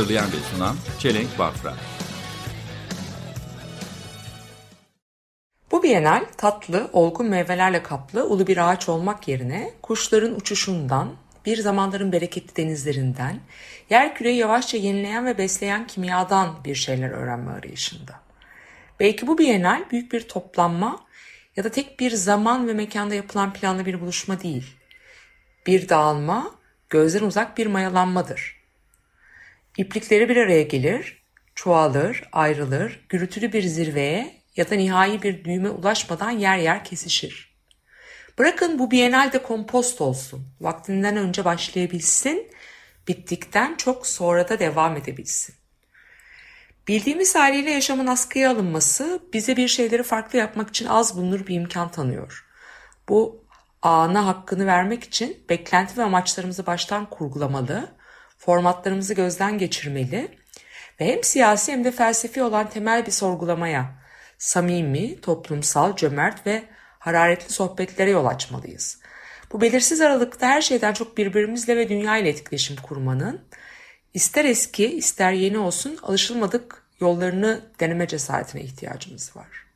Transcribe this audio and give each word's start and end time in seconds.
Hazırlayan 0.00 0.32
ve 0.32 0.36
sunan 0.54 0.76
Çelenk 0.98 1.38
Bafra. 1.38 1.74
Bu 5.70 5.82
bienal 5.82 6.24
tatlı, 6.36 6.90
olgun 6.92 7.26
meyvelerle 7.26 7.82
kaplı 7.82 8.26
ulu 8.26 8.46
bir 8.46 8.70
ağaç 8.70 8.88
olmak 8.88 9.28
yerine 9.28 9.74
kuşların 9.82 10.34
uçuşundan, 10.34 11.12
bir 11.46 11.56
zamanların 11.56 12.12
bereketli 12.12 12.56
denizlerinden, 12.56 13.40
yer 13.90 14.14
küreyi 14.14 14.36
yavaşça 14.36 14.78
yenileyen 14.78 15.26
ve 15.26 15.38
besleyen 15.38 15.86
kimyadan 15.86 16.64
bir 16.64 16.74
şeyler 16.74 17.10
öğrenme 17.10 17.52
arayışında. 17.52 18.20
Belki 19.00 19.26
bu 19.26 19.38
bienal 19.38 19.90
büyük 19.90 20.12
bir 20.12 20.28
toplanma 20.28 21.00
ya 21.56 21.64
da 21.64 21.68
tek 21.68 22.00
bir 22.00 22.10
zaman 22.10 22.68
ve 22.68 22.74
mekanda 22.74 23.14
yapılan 23.14 23.52
planlı 23.52 23.86
bir 23.86 24.00
buluşma 24.00 24.42
değil. 24.42 24.76
Bir 25.66 25.88
dağılma, 25.88 26.50
gözden 26.90 27.22
uzak 27.22 27.58
bir 27.58 27.66
mayalanmadır. 27.66 28.59
İplikleri 29.80 30.28
bir 30.28 30.36
araya 30.36 30.62
gelir, 30.62 31.22
çoğalır, 31.54 32.28
ayrılır, 32.32 33.06
gürültülü 33.08 33.52
bir 33.52 33.62
zirveye 33.62 34.34
ya 34.56 34.70
da 34.70 34.74
nihai 34.74 35.22
bir 35.22 35.44
düğüme 35.44 35.70
ulaşmadan 35.70 36.30
yer 36.30 36.58
yer 36.58 36.84
kesişir. 36.84 37.56
Bırakın 38.38 38.78
bu 38.78 38.90
bienal 38.90 39.32
de 39.32 39.42
kompost 39.42 40.00
olsun, 40.00 40.46
vaktinden 40.60 41.16
önce 41.16 41.44
başlayabilsin, 41.44 42.50
bittikten 43.08 43.74
çok 43.76 44.06
sonra 44.06 44.48
da 44.48 44.58
devam 44.58 44.96
edebilsin. 44.96 45.54
Bildiğimiz 46.88 47.34
haliyle 47.34 47.70
yaşamın 47.70 48.06
askıya 48.06 48.50
alınması 48.50 49.22
bize 49.32 49.56
bir 49.56 49.68
şeyleri 49.68 50.02
farklı 50.02 50.38
yapmak 50.38 50.68
için 50.68 50.86
az 50.86 51.16
bulunur 51.16 51.46
bir 51.46 51.54
imkan 51.54 51.90
tanıyor. 51.90 52.46
Bu 53.08 53.44
ana 53.82 54.26
hakkını 54.26 54.66
vermek 54.66 55.04
için 55.04 55.44
beklenti 55.48 55.96
ve 55.96 56.02
amaçlarımızı 56.02 56.66
baştan 56.66 57.10
kurgulamalı, 57.10 57.99
formatlarımızı 58.40 59.14
gözden 59.14 59.58
geçirmeli 59.58 60.28
ve 61.00 61.12
hem 61.12 61.24
siyasi 61.24 61.72
hem 61.72 61.84
de 61.84 61.90
felsefi 61.90 62.42
olan 62.42 62.70
temel 62.70 63.06
bir 63.06 63.10
sorgulamaya, 63.10 63.94
samimi, 64.38 65.20
toplumsal, 65.20 65.96
cömert 65.96 66.46
ve 66.46 66.62
hararetli 66.98 67.52
sohbetlere 67.52 68.10
yol 68.10 68.26
açmalıyız. 68.26 68.98
Bu 69.52 69.60
belirsiz 69.60 70.00
aralıkta 70.00 70.46
her 70.46 70.62
şeyden 70.62 70.92
çok 70.92 71.16
birbirimizle 71.18 71.76
ve 71.76 71.88
dünya 71.88 72.16
ile 72.16 72.28
etkileşim 72.28 72.76
kurmanın, 72.76 73.44
ister 74.14 74.44
eski 74.44 74.96
ister 74.96 75.32
yeni 75.32 75.58
olsun 75.58 75.98
alışılmadık 76.02 76.82
yollarını 77.00 77.60
deneme 77.80 78.06
cesaretine 78.06 78.62
ihtiyacımız 78.62 79.36
var. 79.36 79.66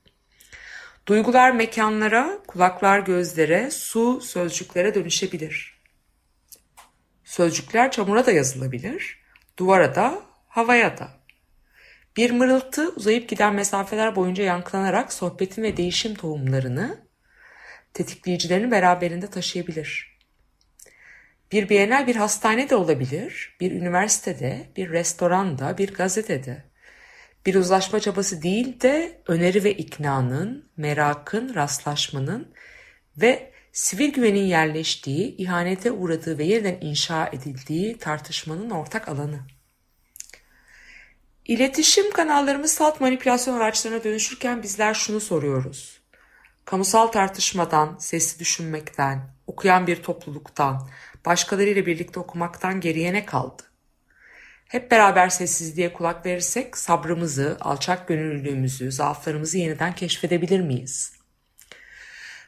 Duygular 1.06 1.50
mekanlara, 1.50 2.38
kulaklar 2.46 2.98
gözlere, 2.98 3.70
su 3.70 4.20
sözcüklere 4.20 4.94
dönüşebilir. 4.94 5.73
Sözcükler 7.24 7.90
çamura 7.90 8.26
da 8.26 8.32
yazılabilir, 8.32 9.20
duvara 9.58 9.94
da, 9.94 10.22
havaya 10.48 10.98
da. 10.98 11.08
Bir 12.16 12.30
mırıltı 12.30 12.88
uzayıp 12.88 13.28
giden 13.28 13.54
mesafeler 13.54 14.16
boyunca 14.16 14.44
yankılanarak 14.44 15.12
sohbetin 15.12 15.62
ve 15.62 15.76
değişim 15.76 16.14
tohumlarını, 16.14 17.08
tetikleyicilerini 17.94 18.70
beraberinde 18.70 19.30
taşıyabilir. 19.30 20.18
Bir 21.52 21.68
bienal 21.68 22.06
bir 22.06 22.16
hastane 22.16 22.70
de 22.70 22.76
olabilir, 22.76 23.56
bir 23.60 23.72
üniversitede, 23.72 24.68
bir 24.76 24.90
restoranda, 24.90 25.78
bir 25.78 25.94
gazetede. 25.94 26.64
Bir 27.46 27.54
uzlaşma 27.54 28.00
çabası 28.00 28.42
değil 28.42 28.80
de 28.80 29.22
öneri 29.26 29.64
ve 29.64 29.72
iknanın, 29.72 30.70
merakın, 30.76 31.54
rastlaşmanın 31.54 32.54
ve 33.16 33.53
sivil 33.74 34.12
güvenin 34.12 34.44
yerleştiği, 34.44 35.36
ihanete 35.36 35.92
uğradığı 35.92 36.38
ve 36.38 36.44
yeniden 36.44 36.78
inşa 36.80 37.26
edildiği 37.26 37.98
tartışmanın 37.98 38.70
ortak 38.70 39.08
alanı. 39.08 39.40
İletişim 41.44 42.12
kanallarımız 42.12 42.72
salt 42.72 43.00
manipülasyon 43.00 43.56
araçlarına 43.56 44.04
dönüşürken 44.04 44.62
bizler 44.62 44.94
şunu 44.94 45.20
soruyoruz. 45.20 46.00
Kamusal 46.64 47.06
tartışmadan, 47.06 47.96
sesli 47.98 48.38
düşünmekten, 48.38 49.30
okuyan 49.46 49.86
bir 49.86 50.02
topluluktan, 50.02 50.88
başkalarıyla 51.24 51.86
birlikte 51.86 52.20
okumaktan 52.20 52.80
geriye 52.80 53.12
ne 53.12 53.26
kaldı? 53.26 53.62
Hep 54.68 54.90
beraber 54.90 55.28
sessizliğe 55.28 55.92
kulak 55.92 56.26
verirsek 56.26 56.78
sabrımızı, 56.78 57.56
alçak 57.60 58.08
gönüllülüğümüzü, 58.08 58.92
zaaflarımızı 58.92 59.58
yeniden 59.58 59.94
keşfedebilir 59.94 60.60
miyiz? 60.60 61.23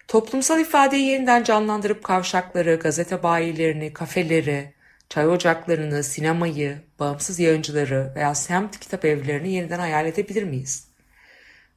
Toplumsal 0.09 0.61
ifadeyi 0.61 1.06
yeniden 1.06 1.44
canlandırıp 1.44 2.05
kavşakları, 2.05 2.75
gazete 2.77 3.22
bayilerini, 3.22 3.93
kafeleri, 3.93 4.75
çay 5.09 5.28
ocaklarını, 5.28 6.05
sinemayı, 6.05 6.78
bağımsız 6.99 7.39
yayıncıları 7.39 8.12
veya 8.16 8.34
semt 8.34 8.81
kitap 8.81 9.05
evlerini 9.05 9.53
yeniden 9.53 9.78
hayal 9.78 10.06
edebilir 10.06 10.43
miyiz? 10.43 10.89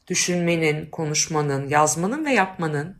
Düşünmenin, 0.07 0.85
konuşmanın, 0.85 1.69
yazmanın 1.69 2.25
ve 2.25 2.31
yapmanın, 2.31 2.97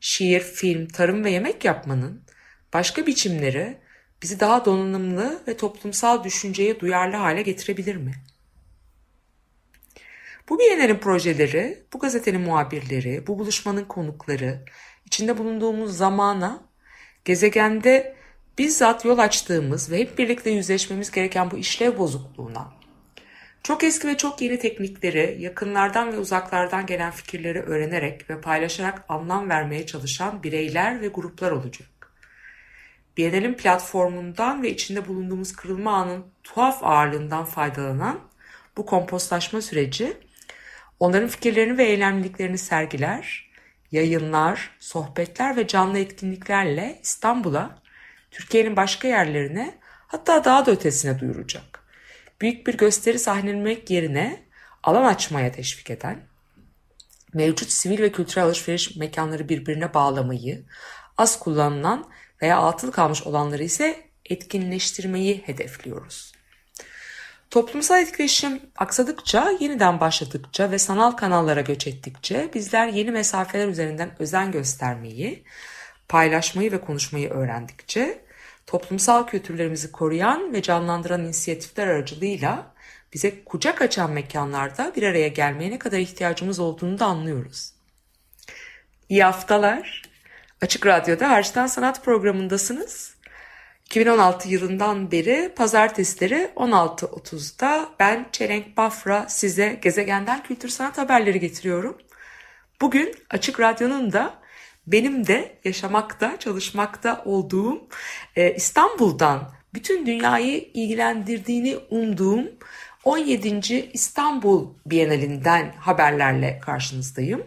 şiir, 0.00 0.40
film, 0.40 0.88
tarım 0.88 1.24
ve 1.24 1.30
yemek 1.30 1.64
yapmanın 1.64 2.22
başka 2.72 3.06
biçimleri 3.06 3.78
bizi 4.22 4.40
daha 4.40 4.64
donanımlı 4.64 5.42
ve 5.48 5.56
toplumsal 5.56 6.24
düşünceye 6.24 6.80
duyarlı 6.80 7.16
hale 7.16 7.42
getirebilir 7.42 7.96
mi? 7.96 8.12
Bu 10.48 10.58
Biyener'in 10.58 10.98
projeleri, 10.98 11.84
bu 11.92 11.98
gazetenin 11.98 12.40
muhabirleri, 12.40 13.26
bu 13.26 13.38
buluşmanın 13.38 13.84
konukları, 13.84 14.64
içinde 15.06 15.38
bulunduğumuz 15.38 15.96
zamana, 15.96 16.62
gezegende 17.24 18.16
bizzat 18.58 19.04
yol 19.04 19.18
açtığımız 19.18 19.90
ve 19.90 19.98
hep 19.98 20.18
birlikte 20.18 20.50
yüzleşmemiz 20.50 21.10
gereken 21.10 21.50
bu 21.50 21.58
işlev 21.58 21.98
bozukluğuna, 21.98 22.72
çok 23.62 23.84
eski 23.84 24.08
ve 24.08 24.16
çok 24.16 24.40
yeni 24.40 24.58
teknikleri, 24.58 25.36
yakınlardan 25.40 26.12
ve 26.12 26.18
uzaklardan 26.18 26.86
gelen 26.86 27.10
fikirleri 27.10 27.60
öğrenerek 27.60 28.30
ve 28.30 28.40
paylaşarak 28.40 29.04
anlam 29.08 29.50
vermeye 29.50 29.86
çalışan 29.86 30.42
bireyler 30.42 31.00
ve 31.00 31.08
gruplar 31.08 31.50
olacak. 31.50 31.88
Biennial'in 33.16 33.54
platformundan 33.54 34.62
ve 34.62 34.70
içinde 34.70 35.08
bulunduğumuz 35.08 35.52
kırılma 35.52 35.92
anın 35.92 36.24
tuhaf 36.42 36.84
ağırlığından 36.84 37.44
faydalanan 37.44 38.20
bu 38.76 38.86
kompostlaşma 38.86 39.60
süreci 39.60 40.16
onların 41.00 41.28
fikirlerini 41.28 41.78
ve 41.78 41.84
eylemliliklerini 41.84 42.58
sergiler, 42.58 43.50
yayınlar, 43.92 44.70
sohbetler 44.80 45.56
ve 45.56 45.66
canlı 45.66 45.98
etkinliklerle 45.98 47.00
İstanbul'a, 47.02 47.78
Türkiye'nin 48.30 48.76
başka 48.76 49.08
yerlerine 49.08 49.78
hatta 50.06 50.44
daha 50.44 50.66
da 50.66 50.70
ötesine 50.70 51.20
duyuracak. 51.20 51.84
Büyük 52.40 52.66
bir 52.66 52.76
gösteri 52.76 53.18
sahnelemek 53.18 53.90
yerine 53.90 54.44
alan 54.82 55.04
açmaya 55.04 55.52
teşvik 55.52 55.90
eden, 55.90 56.26
mevcut 57.34 57.70
sivil 57.70 57.98
ve 57.98 58.12
kültürel 58.12 58.44
alışveriş 58.44 58.96
mekanları 58.96 59.48
birbirine 59.48 59.94
bağlamayı, 59.94 60.64
az 61.18 61.38
kullanılan 61.38 62.10
veya 62.42 62.58
atıl 62.58 62.92
kalmış 62.92 63.22
olanları 63.22 63.62
ise 63.62 64.10
etkinleştirmeyi 64.24 65.42
hedefliyoruz. 65.46 66.32
Toplumsal 67.50 68.02
etkileşim 68.02 68.60
aksadıkça, 68.76 69.52
yeniden 69.60 70.00
başladıkça 70.00 70.70
ve 70.70 70.78
sanal 70.78 71.10
kanallara 71.10 71.60
göç 71.60 71.86
ettikçe 71.86 72.50
bizler 72.54 72.86
yeni 72.86 73.10
mesafeler 73.10 73.68
üzerinden 73.68 74.10
özen 74.18 74.52
göstermeyi, 74.52 75.44
paylaşmayı 76.08 76.72
ve 76.72 76.80
konuşmayı 76.80 77.30
öğrendikçe 77.30 78.24
toplumsal 78.66 79.26
kültürlerimizi 79.26 79.92
koruyan 79.92 80.52
ve 80.52 80.62
canlandıran 80.62 81.24
inisiyatifler 81.24 81.86
aracılığıyla 81.86 82.74
bize 83.12 83.44
kucak 83.44 83.82
açan 83.82 84.10
mekanlarda 84.10 84.92
bir 84.96 85.02
araya 85.02 85.28
gelmeye 85.28 85.70
ne 85.70 85.78
kadar 85.78 85.98
ihtiyacımız 85.98 86.58
olduğunu 86.58 86.98
da 86.98 87.06
anlıyoruz. 87.06 87.72
İyi 89.08 89.24
haftalar. 89.24 90.02
Açık 90.60 90.86
Radyo'da 90.86 91.30
Harçtan 91.30 91.66
Sanat 91.66 92.04
programındasınız. 92.04 93.13
2016 93.86 94.48
yılından 94.48 95.10
beri 95.10 95.52
pazartesileri 95.56 96.50
16.30'da 96.56 97.88
ben 98.00 98.26
Çelenk 98.32 98.76
Bafra 98.76 99.28
size 99.28 99.78
gezegenden 99.82 100.42
kültür 100.42 100.68
sanat 100.68 100.98
haberleri 100.98 101.40
getiriyorum. 101.40 101.98
Bugün 102.80 103.14
Açık 103.30 103.60
Radyo'nun 103.60 104.12
da 104.12 104.34
benim 104.86 105.26
de 105.26 105.58
yaşamakta, 105.64 106.38
çalışmakta 106.38 107.22
olduğum 107.24 107.88
e, 108.36 108.54
İstanbul'dan 108.54 109.52
bütün 109.74 110.06
dünyayı 110.06 110.58
ilgilendirdiğini 110.74 111.76
umduğum 111.90 112.50
17. 113.04 113.90
İstanbul 113.92 114.74
Bienalinden 114.86 115.72
haberlerle 115.72 116.60
karşınızdayım. 116.62 117.46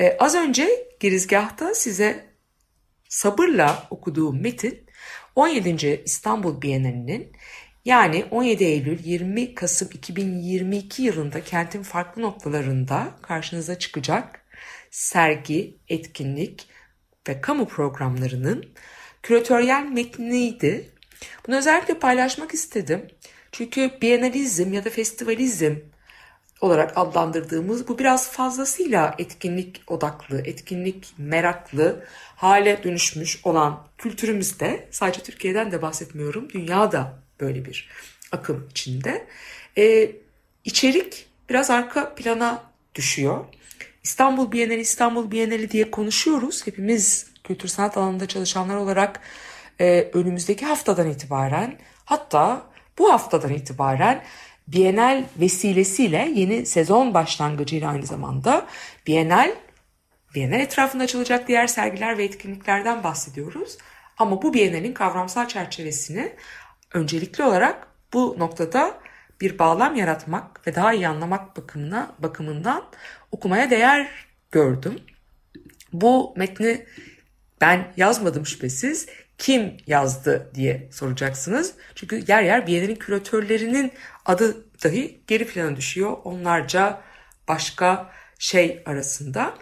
Ee, 0.00 0.16
az 0.18 0.34
önce 0.34 0.68
girizgahta 1.00 1.74
size 1.74 2.26
sabırla 3.08 3.86
okuduğum 3.90 4.42
metin 4.42 4.86
17. 5.34 6.02
İstanbul 6.04 6.62
Bienalinin 6.62 7.32
yani 7.84 8.24
17 8.30 8.64
Eylül 8.64 9.04
20 9.04 9.54
Kasım 9.54 9.88
2022 9.92 11.02
yılında 11.02 11.44
kentin 11.44 11.82
farklı 11.82 12.22
noktalarında 12.22 13.16
karşınıza 13.22 13.78
çıkacak 13.78 14.44
sergi, 14.90 15.78
etkinlik 15.88 16.68
ve 17.28 17.40
kamu 17.40 17.68
programlarının 17.68 18.74
küratöryel 19.22 19.84
metniydi. 19.84 20.90
Bunu 21.46 21.56
özellikle 21.56 21.98
paylaşmak 21.98 22.54
istedim. 22.54 23.06
Çünkü 23.52 23.90
bienalizm 24.02 24.72
ya 24.72 24.84
da 24.84 24.90
festivalizm 24.90 25.76
olarak 26.60 26.92
adlandırdığımız 26.96 27.88
bu 27.88 27.98
biraz 27.98 28.30
fazlasıyla 28.30 29.14
etkinlik 29.18 29.82
odaklı, 29.86 30.42
etkinlik 30.44 31.14
meraklı 31.18 32.04
hale 32.36 32.84
dönüşmüş 32.84 33.40
olan 33.44 33.86
kültürümüzde 33.98 34.88
sadece 34.90 35.22
Türkiye'den 35.22 35.72
de 35.72 35.82
bahsetmiyorum. 35.82 36.48
Dünyada 36.50 37.18
böyle 37.40 37.64
bir 37.64 37.88
akım 38.32 38.68
içinde. 38.70 39.26
Ee, 39.78 40.12
içerik 40.64 41.26
biraz 41.48 41.70
arka 41.70 42.14
plana 42.14 42.62
düşüyor. 42.94 43.44
İstanbul 44.02 44.52
Bienali, 44.52 44.80
İstanbul 44.80 45.30
Bienali 45.30 45.70
diye 45.70 45.90
konuşuyoruz. 45.90 46.66
Hepimiz 46.66 47.30
kültür 47.44 47.68
sanat 47.68 47.96
alanında 47.96 48.28
çalışanlar 48.28 48.76
olarak 48.76 49.20
e, 49.80 50.10
önümüzdeki 50.12 50.66
haftadan 50.66 51.10
itibaren 51.10 51.78
hatta 52.04 52.70
bu 52.98 53.12
haftadan 53.12 53.52
itibaren 53.52 54.24
Bienal 54.72 55.24
vesilesiyle 55.40 56.30
yeni 56.34 56.66
sezon 56.66 57.14
başlangıcıyla 57.14 57.90
aynı 57.90 58.06
zamanda 58.06 58.66
Bienal, 59.06 59.54
Bienal 60.34 60.60
etrafında 60.60 61.04
açılacak 61.04 61.48
diğer 61.48 61.66
sergiler 61.66 62.18
ve 62.18 62.24
etkinliklerden 62.24 63.04
bahsediyoruz. 63.04 63.78
Ama 64.18 64.42
bu 64.42 64.54
Bienal'in 64.54 64.92
kavramsal 64.92 65.48
çerçevesini 65.48 66.32
öncelikli 66.94 67.44
olarak 67.44 67.88
bu 68.12 68.36
noktada 68.38 69.00
bir 69.40 69.58
bağlam 69.58 69.96
yaratmak 69.96 70.66
ve 70.66 70.74
daha 70.74 70.92
iyi 70.92 71.08
anlamak 71.08 71.56
bakımına, 71.56 72.14
bakımından 72.18 72.84
okumaya 73.32 73.70
değer 73.70 74.08
gördüm. 74.50 75.00
Bu 75.92 76.34
metni 76.36 76.86
ben 77.60 77.92
yazmadım 77.96 78.46
şüphesiz. 78.46 79.06
Kim 79.40 79.76
yazdı 79.86 80.50
diye 80.54 80.88
soracaksınız. 80.92 81.74
Çünkü 81.94 82.24
yer 82.28 82.42
yer 82.42 82.66
Biennial'in 82.66 82.94
küratörlerinin 82.94 83.92
adı 84.26 84.66
dahi 84.84 85.20
geri 85.26 85.46
plana 85.46 85.76
düşüyor. 85.76 86.16
Onlarca 86.24 87.00
başka 87.48 88.10
şey 88.38 88.82
arasında. 88.86 89.54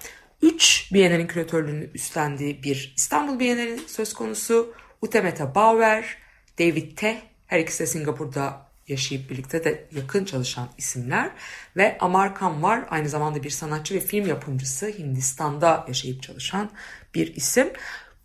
Üç 0.42 0.90
Biennial'in 0.92 1.26
küratörlüğünü 1.26 1.90
üstlendiği 1.94 2.62
bir 2.62 2.94
İstanbul 2.96 3.38
Biennial'in 3.38 3.82
söz 3.86 4.14
konusu. 4.14 4.74
Utemeta 5.02 5.54
Bauer, 5.54 6.18
David 6.58 6.96
Teh, 6.96 7.16
her 7.46 7.60
ikisi 7.60 7.80
de 7.80 7.86
Singapur'da 7.86 8.68
yaşayıp 8.88 9.30
birlikte 9.30 9.64
de 9.64 9.88
yakın 9.92 10.24
çalışan 10.24 10.68
isimler 10.78 11.30
ve 11.76 11.98
Amar 12.00 12.34
Khan 12.34 12.62
var 12.62 12.84
aynı 12.90 13.08
zamanda 13.08 13.42
bir 13.42 13.50
sanatçı 13.50 13.94
ve 13.94 14.00
film 14.00 14.26
yapımcısı 14.26 14.86
Hindistan'da 14.86 15.84
yaşayıp 15.88 16.22
çalışan 16.22 16.70
bir 17.14 17.36
isim. 17.36 17.72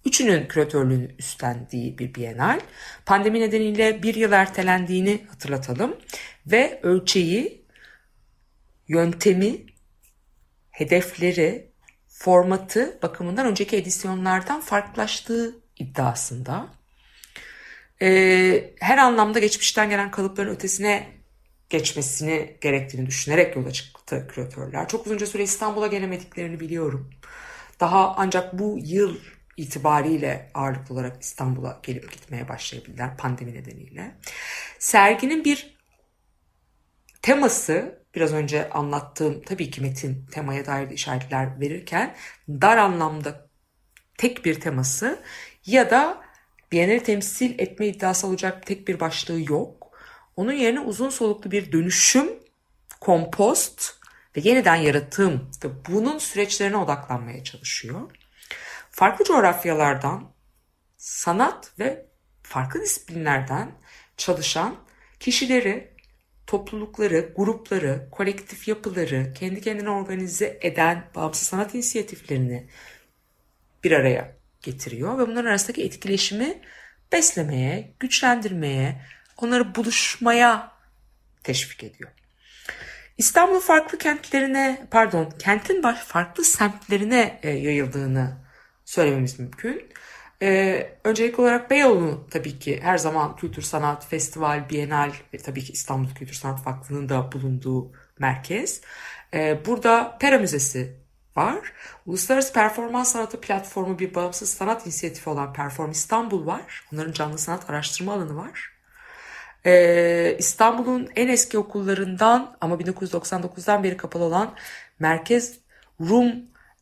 Üçünün 0.05 0.47
küratörlüğünü 0.47 1.15
üstlendiği 1.19 1.97
bir 1.97 2.15
bienal. 2.15 2.59
Pandemi 3.05 3.39
nedeniyle 3.39 4.03
bir 4.03 4.15
yıl 4.15 4.31
ertelendiğini 4.31 5.25
hatırlatalım 5.29 5.97
ve 6.47 6.79
ölçeği, 6.83 7.65
yöntemi, 8.87 9.65
hedefleri, 10.71 11.71
formatı 12.07 12.99
bakımından 13.01 13.45
önceki 13.45 13.77
edisyonlardan 13.77 14.61
farklılaştığı 14.61 15.55
iddiasında. 15.79 16.67
Ee, 18.01 18.73
her 18.79 18.97
anlamda 18.97 19.39
geçmişten 19.39 19.89
gelen 19.89 20.11
kalıpların 20.11 20.55
ötesine 20.55 21.07
geçmesini 21.69 22.57
gerektiğini 22.61 23.07
düşünerek 23.07 23.55
yola 23.55 23.71
çıktı 23.71 24.27
küratörler. 24.31 24.87
Çok 24.87 25.05
uzunca 25.05 25.25
süre 25.25 25.43
İstanbul'a 25.43 25.87
gelemediklerini 25.87 26.59
biliyorum. 26.59 27.09
Daha 27.79 28.15
ancak 28.17 28.59
bu 28.59 28.79
yıl 28.81 29.17
itibariyle 29.57 30.51
ağırlıklı 30.53 30.95
olarak 30.95 31.23
İstanbul'a 31.23 31.79
gelip 31.83 32.11
gitmeye 32.11 32.49
başlayabildiler 32.49 33.17
pandemi 33.17 33.53
nedeniyle. 33.53 34.15
Serginin 34.79 35.45
bir 35.45 35.77
teması 37.21 38.03
biraz 38.15 38.33
önce 38.33 38.69
anlattığım 38.69 39.41
tabii 39.41 39.69
ki 39.71 39.81
metin 39.81 40.25
temaya 40.31 40.65
dair 40.65 40.89
işaretler 40.89 41.59
verirken 41.59 42.15
dar 42.49 42.77
anlamda 42.77 43.49
tek 44.17 44.45
bir 44.45 44.59
teması 44.59 45.23
ya 45.65 45.91
da 45.91 46.23
Biennale 46.73 47.03
temsil 47.03 47.59
etme 47.59 47.87
iddiası 47.87 48.27
olacak 48.27 48.65
tek 48.65 48.87
bir 48.87 48.99
başlığı 48.99 49.51
yok. 49.51 49.97
Onun 50.35 50.51
yerine 50.51 50.79
uzun 50.79 51.09
soluklu 51.09 51.51
bir 51.51 51.71
dönüşüm, 51.71 52.29
kompost 53.01 53.93
ve 54.37 54.41
yeniden 54.43 54.75
yaratım 54.75 55.51
ve 55.63 55.69
bunun 55.89 56.17
süreçlerine 56.17 56.77
odaklanmaya 56.77 57.43
çalışıyor. 57.43 58.11
Farklı 58.93 59.25
coğrafyalardan, 59.25 60.31
sanat 60.97 61.79
ve 61.79 62.05
farklı 62.43 62.81
disiplinlerden 62.81 63.71
çalışan 64.17 64.75
kişileri, 65.19 65.93
toplulukları, 66.47 67.33
grupları, 67.35 68.07
kolektif 68.11 68.67
yapıları, 68.67 69.33
kendi 69.33 69.61
kendine 69.61 69.89
organize 69.89 70.59
eden 70.61 71.09
bağımsız 71.15 71.47
sanat 71.47 71.75
inisiyatiflerini 71.75 72.67
bir 73.83 73.91
araya 73.91 74.35
getiriyor 74.61 75.17
ve 75.17 75.27
bunların 75.27 75.49
arasındaki 75.49 75.83
etkileşimi 75.83 76.61
beslemeye, 77.11 77.93
güçlendirmeye, 77.99 79.01
onları 79.37 79.75
buluşmaya 79.75 80.71
teşvik 81.43 81.83
ediyor. 81.83 82.11
İstanbul 83.17 83.59
farklı 83.59 83.97
kentlerine, 83.97 84.87
pardon, 84.91 85.33
kentin 85.39 85.81
farklı 85.81 86.43
semtlerine 86.43 87.39
e, 87.43 87.49
yayıldığını 87.49 88.42
söylememiz 88.93 89.39
mümkün. 89.39 89.89
Ee, 90.41 90.89
öncelikli 91.03 91.41
olarak 91.41 91.71
Beyoğlu 91.71 92.27
tabii 92.31 92.59
ki 92.59 92.79
her 92.81 92.97
zaman 92.97 93.35
kültür 93.35 93.61
sanat, 93.61 94.07
festival, 94.07 94.69
bienal 94.69 95.11
ve 95.33 95.37
tabii 95.37 95.63
ki 95.63 95.73
İstanbul 95.73 96.09
Kültür 96.15 96.33
Sanat 96.33 96.67
Vakfı'nın 96.67 97.09
da 97.09 97.31
bulunduğu 97.31 97.91
merkez. 98.19 98.81
Ee, 99.33 99.59
burada 99.65 100.17
Pera 100.19 100.37
Müzesi 100.37 100.97
var. 101.35 101.73
Uluslararası 102.05 102.53
Performans 102.53 103.11
Sanatı 103.11 103.41
Platformu 103.41 103.99
bir 103.99 104.15
bağımsız 104.15 104.49
sanat 104.49 104.85
inisiyatifi 104.85 105.29
olan 105.29 105.53
Perform 105.53 105.91
İstanbul 105.91 106.45
var. 106.45 106.85
Onların 106.93 107.11
canlı 107.11 107.37
sanat 107.37 107.69
araştırma 107.69 108.13
alanı 108.13 108.35
var. 108.35 108.73
Ee, 109.65 110.35
İstanbul'un 110.39 111.09
en 111.15 111.27
eski 111.27 111.57
okullarından 111.57 112.57
ama 112.61 112.75
1999'dan 112.75 113.83
beri 113.83 113.97
kapalı 113.97 114.23
olan 114.23 114.55
Merkez 114.99 115.59
Rum 116.01 116.33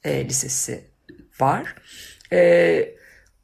e, 0.03 0.25
Lisesi 0.25 0.90
var. 1.39 1.75
E, 2.33 2.95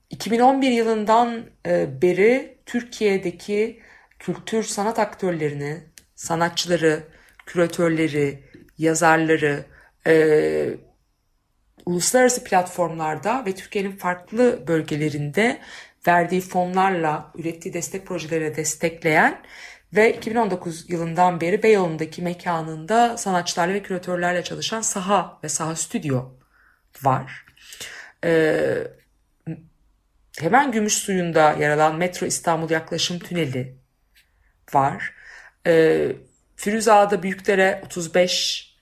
2011 0.09 0.71
yılından 0.71 1.45
e, 1.65 2.01
beri 2.01 2.57
Türkiye'deki 2.65 3.79
kültür 4.19 4.63
sanat 4.63 4.99
aktörlerini, 4.99 5.83
sanatçıları, 6.15 7.03
küratörleri, 7.45 8.43
yazarları, 8.77 9.65
e, 10.07 10.69
uluslararası 11.85 12.43
platformlarda 12.43 13.45
ve 13.45 13.55
Türkiye'nin 13.55 13.97
farklı 13.97 14.67
bölgelerinde 14.67 15.61
verdiği 16.07 16.41
fonlarla 16.41 17.31
ürettiği 17.35 17.73
destek 17.73 18.05
projelere 18.05 18.55
destekleyen 18.55 19.41
ve 19.95 20.17
2019 20.17 20.89
yılından 20.89 21.41
beri 21.41 21.63
Beyoğlu'ndaki 21.63 22.21
mekanında 22.21 23.17
sanatçılarla 23.17 23.73
ve 23.73 23.83
küratörlerle 23.83 24.43
çalışan 24.43 24.81
Saha 24.81 25.39
ve 25.43 25.49
Saha 25.49 25.75
Stüdyo 25.75 26.25
var. 27.03 27.46
Ee, 28.27 28.87
hemen 30.39 30.71
gümüş 30.71 30.93
suyunda 30.93 31.53
yer 31.53 31.69
alan 31.69 31.95
Metro 31.95 32.25
İstanbul 32.25 32.69
Yaklaşım 32.69 33.19
Tüneli 33.19 33.77
var. 34.73 35.13
Ee, 35.67 36.11
Firuza'da 36.55 37.23
Büyükdere 37.23 37.81
35 37.85 38.75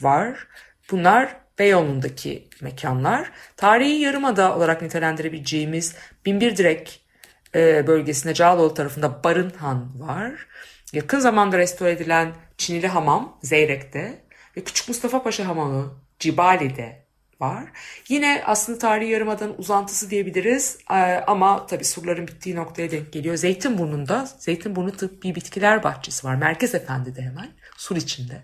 var. 0.00 0.48
Bunlar 0.90 1.36
Beyoğlu'ndaki 1.58 2.48
mekanlar. 2.60 3.32
Tarihi 3.56 4.00
yarımada 4.00 4.56
olarak 4.56 4.82
nitelendirebileceğimiz 4.82 5.96
Binbir 6.26 6.56
Direk 6.56 7.06
e, 7.54 7.86
bölgesinde 7.86 8.34
Cağaloğlu 8.34 8.74
tarafında 8.74 9.24
Barınhan 9.24 10.00
var. 10.00 10.46
Yakın 10.92 11.18
zamanda 11.18 11.58
restore 11.58 11.90
edilen 11.90 12.32
Çinili 12.58 12.88
Hamam 12.88 13.38
Zeyrek'te 13.42 14.24
ve 14.56 14.64
Küçük 14.64 14.88
Mustafa 14.88 15.22
Paşa 15.22 15.46
Hamamı 15.46 15.94
Cibali'de 16.18 17.09
var. 17.40 17.64
Yine 18.08 18.42
aslında 18.46 18.78
tarihi 18.78 19.10
yarımadanın 19.10 19.54
uzantısı 19.58 20.10
diyebiliriz 20.10 20.78
Ee, 20.90 20.94
ama 21.26 21.66
tabii 21.66 21.84
surların 21.84 22.26
bittiği 22.26 22.56
noktaya 22.56 22.90
denk 22.90 23.12
geliyor. 23.12 23.36
Zeytinburnu'nda 23.36 24.28
Zeytinburnu 24.38 24.92
Tıbbi 24.92 25.34
Bitkiler 25.34 25.82
Bahçesi 25.82 26.26
var. 26.26 26.34
Merkez 26.34 26.74
Efendi'de 26.74 27.22
hemen 27.22 27.48
sur 27.76 27.96
içinde. 27.96 28.42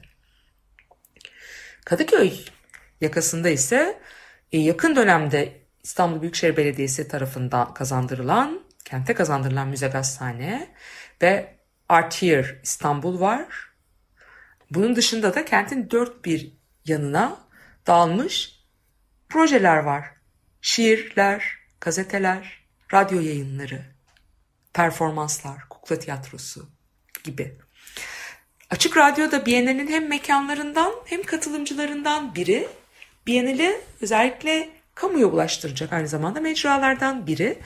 Kadıköy 1.84 2.32
yakasında 3.00 3.48
ise 3.48 4.00
e, 4.52 4.58
yakın 4.58 4.96
dönemde 4.96 5.60
İstanbul 5.82 6.20
Büyükşehir 6.20 6.56
Belediyesi 6.56 7.08
tarafından 7.08 7.74
kazandırılan, 7.74 8.60
kente 8.84 9.14
kazandırılan 9.14 9.68
müze 9.68 9.88
gazhane 9.88 10.74
ve 11.22 11.56
Art 11.88 12.22
Here 12.22 12.60
İstanbul 12.62 13.20
var. 13.20 13.46
Bunun 14.70 14.96
dışında 14.96 15.34
da 15.34 15.44
kentin 15.44 15.90
dört 15.90 16.24
bir 16.24 16.52
yanına 16.84 17.36
dağılmış 17.86 18.55
projeler 19.28 19.76
var. 19.76 20.04
Şiirler, 20.60 21.58
gazeteler, 21.80 22.66
radyo 22.92 23.20
yayınları, 23.20 23.82
performanslar, 24.74 25.68
kukla 25.68 25.98
tiyatrosu 25.98 26.68
gibi. 27.24 27.58
Açık 28.70 28.96
Radyo 28.96 29.30
da 29.30 29.46
Biennale'nin 29.46 29.88
hem 29.88 30.08
mekanlarından 30.08 30.92
hem 31.04 31.22
katılımcılarından 31.22 32.34
biri. 32.34 32.68
Biennale 33.26 33.80
özellikle 34.00 34.70
kamuya 34.94 35.26
ulaştıracak 35.26 35.92
aynı 35.92 36.08
zamanda 36.08 36.40
mecralardan 36.40 37.26
biri. 37.26 37.58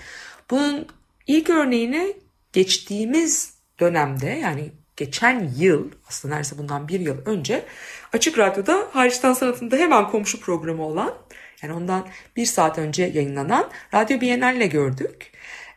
Bunun 0.51 0.87
ilk 1.27 1.51
örneğini 1.51 2.17
geçtiğimiz 2.53 3.55
dönemde 3.81 4.27
yani 4.27 4.73
geçen 4.97 5.53
yıl 5.59 5.91
aslında 6.09 6.35
neredeyse 6.35 6.59
bundan 6.59 6.89
bir 6.89 7.01
yıl 7.01 7.27
önce 7.27 7.65
Açık 8.13 8.39
Radyo'da 8.39 8.89
Hariçten 8.93 9.33
Sanat'ında 9.33 9.77
hemen 9.77 10.09
komşu 10.09 10.41
programı 10.41 10.87
olan 10.87 11.15
yani 11.63 11.73
ondan 11.73 12.09
bir 12.37 12.47
saat 12.47 12.79
önce 12.79 13.05
yayınlanan 13.05 13.71
Radyo 13.95 14.21
Biennale 14.21 14.67
gördük. 14.67 15.33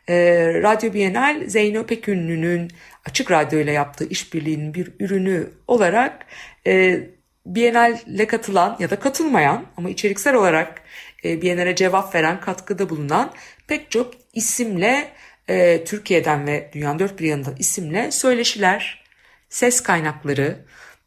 Ee, 0.08 0.14
Radyo 0.62 0.92
Bienal 0.94 1.48
Zeyno 1.48 1.86
Pekünlü'nün 1.86 2.70
Açık 3.04 3.30
Radyo 3.30 3.58
ile 3.60 3.72
yaptığı 3.72 4.08
işbirliğinin 4.08 4.74
bir 4.74 4.92
ürünü 5.00 5.50
olarak 5.68 6.26
e, 6.66 7.00
Biennale 7.46 8.26
katılan 8.26 8.76
ya 8.78 8.90
da 8.90 8.98
katılmayan 8.98 9.66
ama 9.76 9.90
içeriksel 9.90 10.34
olarak 10.34 10.82
e, 11.24 11.42
Biennale 11.42 11.74
cevap 11.74 12.14
veren, 12.14 12.40
katkıda 12.40 12.90
bulunan 12.90 13.32
pek 13.66 13.90
çok 13.90 14.14
isimle 14.32 15.08
e, 15.48 15.84
Türkiye'den 15.84 16.46
ve 16.46 16.70
dünyanın 16.72 16.98
dört 16.98 17.20
bir 17.20 17.26
yanından 17.26 17.56
isimle 17.58 18.10
söyleşiler, 18.10 19.04
ses 19.48 19.80
kaynakları, 19.80 20.56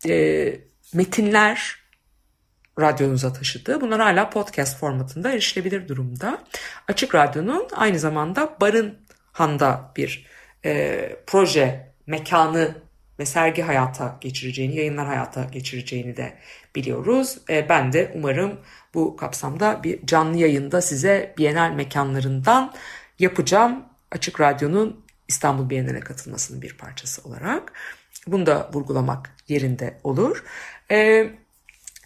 e, 0.07 0.53
metinler 0.93 1.75
radyonuza 2.79 3.33
taşıdı. 3.33 3.81
Bunlar 3.81 4.01
hala 4.01 4.29
podcast 4.29 4.79
formatında 4.79 5.31
erişilebilir 5.31 5.87
durumda. 5.87 6.43
Açık 6.87 7.15
Radyo'nun 7.15 7.67
aynı 7.75 7.99
zamanda 7.99 8.57
Barınhan'da 8.61 9.91
bir 9.95 10.25
e, 10.65 11.15
proje 11.27 11.91
mekanı 12.07 12.75
ve 13.19 13.25
sergi 13.25 13.61
hayata 13.61 14.17
geçireceğini, 14.21 14.75
yayınlar 14.75 15.07
hayata 15.07 15.43
geçireceğini 15.43 16.17
de 16.17 16.37
biliyoruz. 16.75 17.37
E, 17.49 17.69
ben 17.69 17.93
de 17.93 18.11
umarım 18.15 18.59
bu 18.93 19.15
kapsamda 19.15 19.83
bir 19.83 20.05
canlı 20.05 20.37
yayında 20.37 20.81
size 20.81 21.33
Bienal 21.37 21.71
mekanlarından 21.71 22.73
yapacağım. 23.19 23.83
Açık 24.11 24.39
Radyo'nun 24.39 25.05
İstanbul 25.27 25.69
Bienal'e 25.69 25.99
katılmasının 25.99 26.61
bir 26.61 26.77
parçası 26.77 27.29
olarak. 27.29 27.73
Bunu 28.27 28.45
da 28.45 28.69
vurgulamak 28.73 29.35
yerinde 29.47 29.99
olur. 30.03 30.43
Evet. 30.89 31.46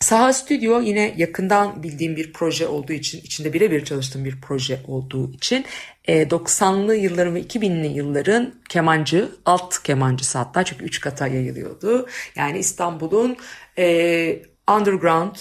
Saha 0.02 0.34
Stüdyo 0.34 0.82
yine 0.82 1.14
yakından 1.18 1.84
bildiğim 1.84 2.16
bir 2.16 2.34
proje 2.34 2.68
olduğu 2.68 2.94
için, 2.94 3.22
içinde 3.22 3.54
birebir 3.54 3.86
çalıştığım 3.86 4.26
bir 4.26 4.42
proje 4.42 4.80
olduğu 4.88 5.32
için 5.32 5.66
90'lı 6.08 6.96
yılların 6.96 7.36
ve 7.36 7.42
2000'li 7.42 7.88
yılların 7.88 8.54
kemancı, 8.70 9.30
alt 9.46 9.84
kemancısı 9.84 10.38
hatta 10.38 10.64
çünkü 10.64 10.86
3 10.86 11.00
kata 11.00 11.28
yayılıyordu. 11.28 12.08
Yani 12.36 12.60
İstanbul'un 12.60 13.38
e, 13.78 14.42
underground 14.78 15.36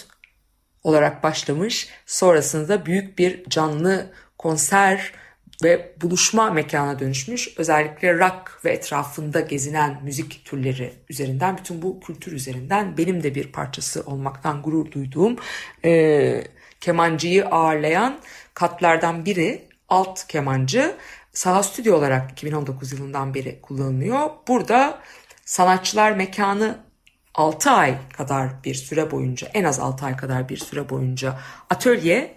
olarak 0.83 1.23
başlamış, 1.23 1.88
sonrasında 2.07 2.87
büyük 2.87 3.19
bir 3.19 3.45
canlı 3.49 4.07
konser 4.38 5.12
ve 5.64 5.93
buluşma 6.02 6.50
mekana 6.50 6.99
dönüşmüş. 6.99 7.49
Özellikle 7.57 8.19
rock 8.19 8.61
ve 8.64 8.73
etrafında 8.73 9.40
gezinen 9.40 10.00
müzik 10.02 10.45
türleri 10.45 10.93
üzerinden, 11.09 11.59
bütün 11.59 11.83
bu 11.83 12.00
kültür 12.00 12.33
üzerinden 12.33 12.99
benim 12.99 13.23
de 13.23 13.35
bir 13.35 13.52
parçası 13.52 14.02
olmaktan 14.07 14.62
gurur 14.62 14.93
duyduğum 14.93 15.37
e, 15.85 16.45
kemancıyı 16.81 17.47
ağırlayan 17.47 18.21
katlardan 18.55 19.25
biri 19.25 19.69
alt 19.88 20.26
kemancı. 20.26 20.97
Saha 21.33 21.62
Stüdyo 21.62 21.97
olarak 21.97 22.33
2019 22.33 22.93
yılından 22.93 23.35
beri 23.35 23.61
kullanılıyor. 23.61 24.31
Burada 24.49 24.99
sanatçılar 25.45 26.12
mekanı 26.12 26.79
6 27.35 27.71
ay 27.71 27.95
kadar 28.17 28.64
bir 28.64 28.75
süre 28.75 29.11
boyunca, 29.11 29.49
en 29.55 29.64
az 29.64 29.79
6 29.81 30.05
ay 30.05 30.17
kadar 30.17 30.49
bir 30.49 30.57
süre 30.57 30.88
boyunca 30.88 31.38
atölye, 31.71 32.37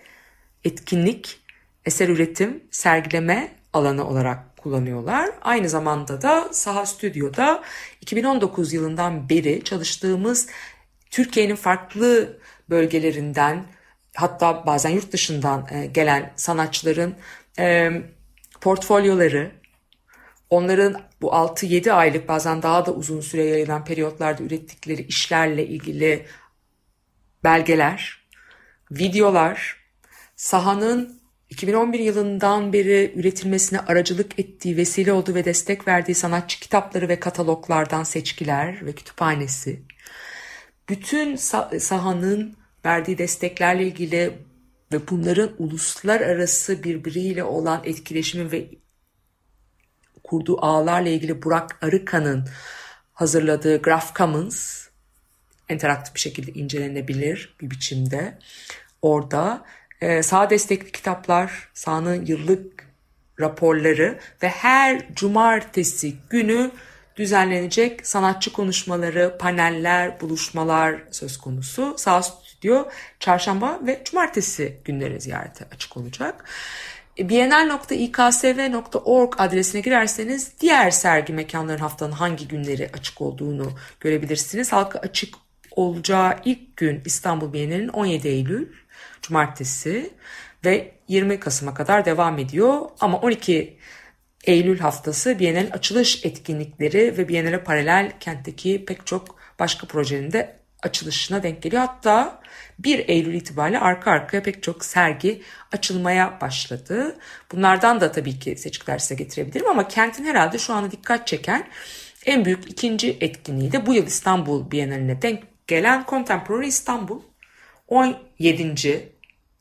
etkinlik, 0.63 1.42
eser 1.85 2.09
üretim, 2.09 2.63
sergileme 2.71 3.51
alanı 3.73 4.07
olarak 4.07 4.57
kullanıyorlar. 4.57 5.29
Aynı 5.41 5.69
zamanda 5.69 6.21
da 6.21 6.49
Saha 6.51 6.85
Stüdyo'da 6.85 7.63
2019 8.01 8.73
yılından 8.73 9.29
beri 9.29 9.63
çalıştığımız 9.63 10.47
Türkiye'nin 11.11 11.55
farklı 11.55 12.39
bölgelerinden 12.69 13.65
hatta 14.15 14.65
bazen 14.65 14.89
yurt 14.89 15.11
dışından 15.11 15.67
gelen 15.93 16.33
sanatçıların 16.35 17.15
portfolyoları, 18.61 19.51
onların 20.49 21.01
bu 21.21 21.27
6-7 21.27 21.91
aylık 21.91 22.27
bazen 22.27 22.61
daha 22.61 22.85
da 22.85 22.93
uzun 22.93 23.21
süre 23.21 23.43
yayılan 23.43 23.85
periyotlarda 23.85 24.43
ürettikleri 24.43 25.01
işlerle 25.01 25.67
ilgili 25.67 26.25
belgeler, 27.43 28.25
videolar, 28.91 29.83
sahanın 30.35 31.22
2011 31.53 31.99
yılından 31.99 32.73
beri 32.73 33.13
üretilmesine 33.15 33.79
aracılık 33.79 34.39
ettiği, 34.39 34.77
vesile 34.77 35.13
olduğu 35.13 35.35
ve 35.35 35.45
destek 35.45 35.87
verdiği 35.87 36.15
sanatçı 36.15 36.59
kitapları 36.59 37.09
ve 37.09 37.19
kataloglardan 37.19 38.03
seçkiler 38.03 38.85
ve 38.85 38.93
kütüphanesi, 38.93 39.79
bütün 40.89 41.35
sahanın 41.79 42.55
verdiği 42.85 43.17
desteklerle 43.17 43.83
ilgili 43.83 44.33
ve 44.93 45.07
bunların 45.09 45.49
uluslararası 45.57 46.83
birbiriyle 46.83 47.43
olan 47.43 47.81
etkileşimi 47.83 48.51
ve 48.51 48.69
kurduğu 50.23 50.65
ağlarla 50.65 51.09
ilgili 51.09 51.43
Burak 51.43 51.83
Arıkan'ın 51.83 52.47
hazırladığı 53.13 53.81
Graph 53.81 54.15
Commons 54.15 54.87
interaktif 55.69 56.15
bir 56.15 56.19
şekilde 56.19 56.51
incelenebilir 56.51 57.55
bir 57.61 57.69
biçimde. 57.69 58.39
Orada 59.01 59.65
e, 60.03 60.23
sağ 60.23 60.49
destekli 60.49 60.91
kitaplar, 60.91 61.69
sahanın 61.73 62.25
yıllık 62.25 62.87
raporları 63.39 64.19
ve 64.43 64.49
her 64.49 65.15
cumartesi 65.15 66.15
günü 66.29 66.71
düzenlenecek 67.15 68.07
sanatçı 68.07 68.53
konuşmaları, 68.53 69.37
paneller, 69.39 70.21
buluşmalar 70.21 70.95
söz 71.11 71.37
konusu. 71.37 71.93
Sağ 71.97 72.23
Stüdyo 72.23 72.85
çarşamba 73.19 73.79
ve 73.87 74.01
cumartesi 74.05 74.77
günleri 74.85 75.21
ziyarete 75.21 75.65
açık 75.75 75.97
olacak. 75.97 76.45
Bienal.iksv.org 77.19 79.33
adresine 79.37 79.81
girerseniz 79.81 80.51
diğer 80.59 80.91
sergi 80.91 81.33
mekanların 81.33 81.79
haftanın 81.79 82.11
hangi 82.11 82.47
günleri 82.47 82.89
açık 82.93 83.21
olduğunu 83.21 83.71
görebilirsiniz. 83.99 84.73
Halka 84.73 84.99
açık 84.99 85.35
olacağı 85.71 86.35
ilk 86.45 86.77
gün 86.77 87.01
İstanbul 87.05 87.53
Bienali'nin 87.53 87.87
17 87.87 88.27
Eylül 88.27 88.67
Cumartesi 89.23 90.13
ve 90.65 90.91
20 91.07 91.39
Kasım'a 91.39 91.73
kadar 91.73 92.05
devam 92.05 92.39
ediyor. 92.39 92.81
Ama 92.99 93.17
12 93.19 93.77
Eylül 94.43 94.79
haftası 94.79 95.39
Biennial'in 95.39 95.71
açılış 95.71 96.25
etkinlikleri 96.25 97.17
ve 97.17 97.29
Biennial'e 97.29 97.63
paralel 97.63 98.11
kentteki 98.19 98.85
pek 98.85 99.07
çok 99.07 99.35
başka 99.59 99.87
projenin 99.87 100.31
de 100.31 100.59
açılışına 100.83 101.43
denk 101.43 101.61
geliyor. 101.61 101.81
Hatta 101.81 102.41
1 102.79 103.09
Eylül 103.09 103.33
itibariyle 103.33 103.79
arka 103.79 104.11
arkaya 104.11 104.43
pek 104.43 104.63
çok 104.63 104.85
sergi 104.85 105.41
açılmaya 105.71 106.41
başladı. 106.41 107.17
Bunlardan 107.51 108.01
da 108.01 108.11
tabii 108.11 108.39
ki 108.39 108.55
seçkiler 108.55 108.97
size 108.97 109.15
getirebilirim 109.15 109.69
ama 109.69 109.87
kentin 109.87 110.25
herhalde 110.25 110.57
şu 110.57 110.73
anda 110.73 110.91
dikkat 110.91 111.27
çeken 111.27 111.67
en 112.25 112.45
büyük 112.45 112.71
ikinci 112.71 113.17
etkinliği 113.21 113.71
de 113.71 113.85
bu 113.85 113.93
yıl 113.93 114.07
İstanbul 114.07 114.71
Biennaline 114.71 115.21
denk 115.21 115.43
gelen 115.67 116.05
Contemporary 116.09 116.67
İstanbul 116.67 117.21
17. 117.87 119.12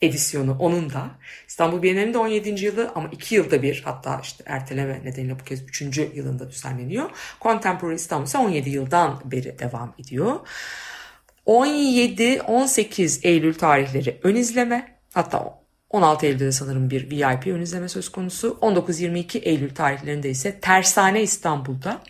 edisyonu 0.02 0.56
onun 0.58 0.90
da. 0.90 1.10
İstanbul 1.48 1.82
Bienali'nin 1.82 2.14
de 2.14 2.18
17. 2.18 2.64
yılı 2.64 2.92
ama 2.94 3.08
2 3.12 3.34
yılda 3.34 3.62
bir 3.62 3.82
hatta 3.84 4.20
işte 4.22 4.44
erteleme 4.46 5.00
nedeniyle 5.04 5.38
bu 5.40 5.44
kez 5.44 5.62
3. 5.62 5.98
yılında 6.14 6.50
düzenleniyor. 6.50 7.10
Contemporary 7.40 7.94
İstanbul 7.94 8.26
ise 8.26 8.38
17 8.38 8.70
yıldan 8.70 9.20
beri 9.24 9.58
devam 9.58 9.94
ediyor. 9.98 10.40
17-18 11.46 13.26
Eylül 13.26 13.54
tarihleri 13.54 14.20
ön 14.22 14.34
izleme. 14.34 14.98
Hatta 15.14 15.62
16 15.90 16.26
Eylül'de 16.26 16.52
sanırım 16.52 16.90
bir 16.90 17.10
VIP 17.10 17.46
ön 17.46 17.60
izleme 17.60 17.88
söz 17.88 18.08
konusu. 18.08 18.58
19-22 18.60 19.38
Eylül 19.38 19.74
tarihlerinde 19.74 20.30
ise 20.30 20.60
Tersane 20.60 21.22
İstanbul'da 21.22 22.00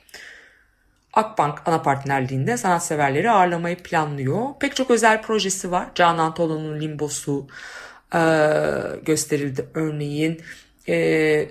Akbank 1.12 1.62
ana 1.66 1.82
partnerliğinde 1.82 2.56
sanatseverleri 2.56 3.30
ağırlamayı 3.30 3.76
planlıyor. 3.76 4.46
Pek 4.60 4.76
çok 4.76 4.90
özel 4.90 5.22
projesi 5.22 5.70
var. 5.70 5.88
Canan 5.94 6.34
Tolun'un 6.34 6.80
Limbosu 6.80 7.46
e, 8.14 8.20
gösterildi 9.04 9.66
örneğin. 9.74 10.42
E, 10.88 11.48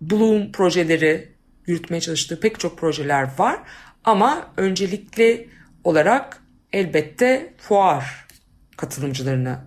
Bloom 0.00 0.52
projeleri 0.52 1.32
yürütmeye 1.66 2.00
çalıştığı 2.00 2.40
pek 2.40 2.60
çok 2.60 2.78
projeler 2.78 3.30
var. 3.38 3.58
Ama 4.04 4.52
öncelikli 4.56 5.50
olarak 5.84 6.42
elbette 6.72 7.54
fuar 7.58 8.26
katılımcılarını 8.76 9.58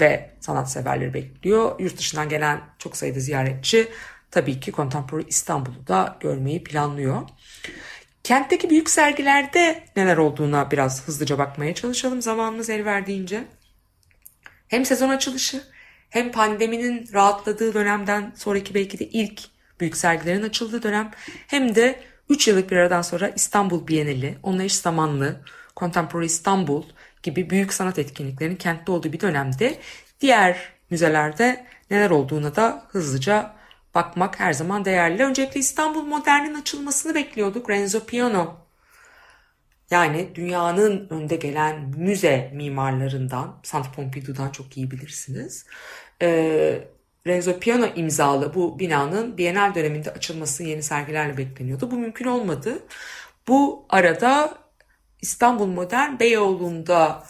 ve 0.00 0.30
sanatseverleri 0.40 1.14
bekliyor. 1.14 1.80
Yurt 1.80 1.98
dışından 1.98 2.28
gelen 2.28 2.60
çok 2.78 2.96
sayıda 2.96 3.20
ziyaretçi 3.20 3.88
tabii 4.30 4.60
ki 4.60 4.72
Contemporary 4.72 5.24
İstanbul'u 5.28 5.86
da 5.86 6.16
görmeyi 6.20 6.64
planlıyor. 6.64 7.22
Kentteki 8.26 8.70
büyük 8.70 8.90
sergilerde 8.90 9.84
neler 9.96 10.16
olduğuna 10.16 10.70
biraz 10.70 11.06
hızlıca 11.06 11.38
bakmaya 11.38 11.74
çalışalım 11.74 12.22
zamanımız 12.22 12.70
el 12.70 12.84
verdiğince. 12.84 13.44
Hem 14.68 14.84
sezon 14.84 15.08
açılışı 15.08 15.62
hem 16.10 16.32
pandeminin 16.32 17.08
rahatladığı 17.12 17.74
dönemden 17.74 18.32
sonraki 18.36 18.74
belki 18.74 18.98
de 18.98 19.04
ilk 19.04 19.42
büyük 19.80 19.96
sergilerin 19.96 20.42
açıldığı 20.42 20.82
dönem 20.82 21.10
hem 21.46 21.74
de 21.74 22.00
3 22.28 22.48
yıllık 22.48 22.70
bir 22.70 22.76
aradan 22.76 23.02
sonra 23.02 23.28
İstanbul 23.28 23.88
Bienali, 23.88 24.38
onunla 24.42 24.62
eş 24.62 24.74
zamanlı 24.74 25.40
Contemporary 25.76 26.26
İstanbul 26.26 26.82
gibi 27.22 27.50
büyük 27.50 27.72
sanat 27.72 27.98
etkinliklerinin 27.98 28.56
kentte 28.56 28.92
olduğu 28.92 29.12
bir 29.12 29.20
dönemde 29.20 29.78
diğer 30.20 30.72
müzelerde 30.90 31.66
neler 31.90 32.10
olduğuna 32.10 32.56
da 32.56 32.84
hızlıca 32.88 33.56
bakmak 33.96 34.40
her 34.40 34.52
zaman 34.52 34.84
değerli. 34.84 35.24
Öncelikle 35.24 35.60
İstanbul 35.60 36.02
Modern'in 36.02 36.54
açılmasını 36.54 37.14
bekliyorduk. 37.14 37.70
Renzo 37.70 38.06
Piano 38.06 38.56
yani 39.90 40.28
dünyanın 40.34 41.06
önde 41.10 41.36
gelen 41.36 41.94
müze 41.96 42.50
mimarlarından, 42.54 43.60
Centre 43.62 43.88
Pompidou'dan 43.96 44.50
çok 44.50 44.76
iyi 44.76 44.90
bilirsiniz. 44.90 45.66
Ee, 46.22 46.88
Renzo 47.26 47.58
Piano 47.58 47.86
imzalı 47.96 48.54
bu 48.54 48.78
binanın 48.78 49.38
Bienal 49.38 49.74
döneminde 49.74 50.10
açılması 50.10 50.62
yeni 50.62 50.82
sergilerle 50.82 51.36
bekleniyordu. 51.36 51.90
Bu 51.90 51.96
mümkün 51.98 52.24
olmadı. 52.24 52.78
Bu 53.48 53.86
arada 53.88 54.58
İstanbul 55.22 55.66
Modern 55.66 56.20
Beyoğlu'nda 56.20 57.26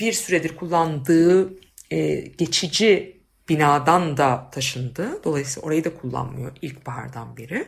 bir 0.00 0.12
süredir 0.12 0.56
kullandığı 0.56 1.54
e, 1.90 2.14
geçici 2.20 3.19
binadan 3.50 4.16
da 4.16 4.50
taşındı. 4.50 5.24
Dolayısıyla 5.24 5.66
orayı 5.66 5.84
da 5.84 5.94
kullanmıyor 5.94 6.52
ilkbahardan 6.62 7.36
beri. 7.36 7.66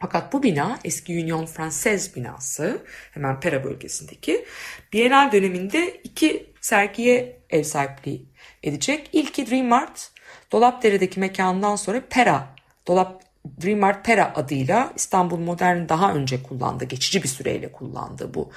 Fakat 0.00 0.32
bu 0.32 0.42
bina 0.42 0.78
eski 0.84 1.12
Union 1.12 1.46
Française 1.46 2.16
binası 2.16 2.82
hemen 3.12 3.40
Pera 3.40 3.64
bölgesindeki 3.64 4.44
Bienal 4.92 5.32
döneminde 5.32 6.00
iki 6.04 6.52
sergiye 6.60 7.40
ev 7.50 7.62
sahipliği 7.62 8.26
edecek. 8.62 9.10
İlki 9.12 9.50
Dream 9.50 9.72
Art, 9.72 10.10
Dolapdere'deki 10.52 11.20
mekanından 11.20 11.76
sonra 11.76 12.02
Pera, 12.10 12.54
Dolap 12.86 13.22
Dream 13.62 13.84
Art 13.84 14.04
Pera 14.04 14.32
adıyla 14.34 14.92
İstanbul 14.96 15.38
Modern 15.38 15.88
daha 15.88 16.14
önce 16.14 16.42
kullandı, 16.42 16.84
geçici 16.84 17.22
bir 17.22 17.28
süreyle 17.28 17.72
kullandı 17.72 18.34
bu 18.34 18.50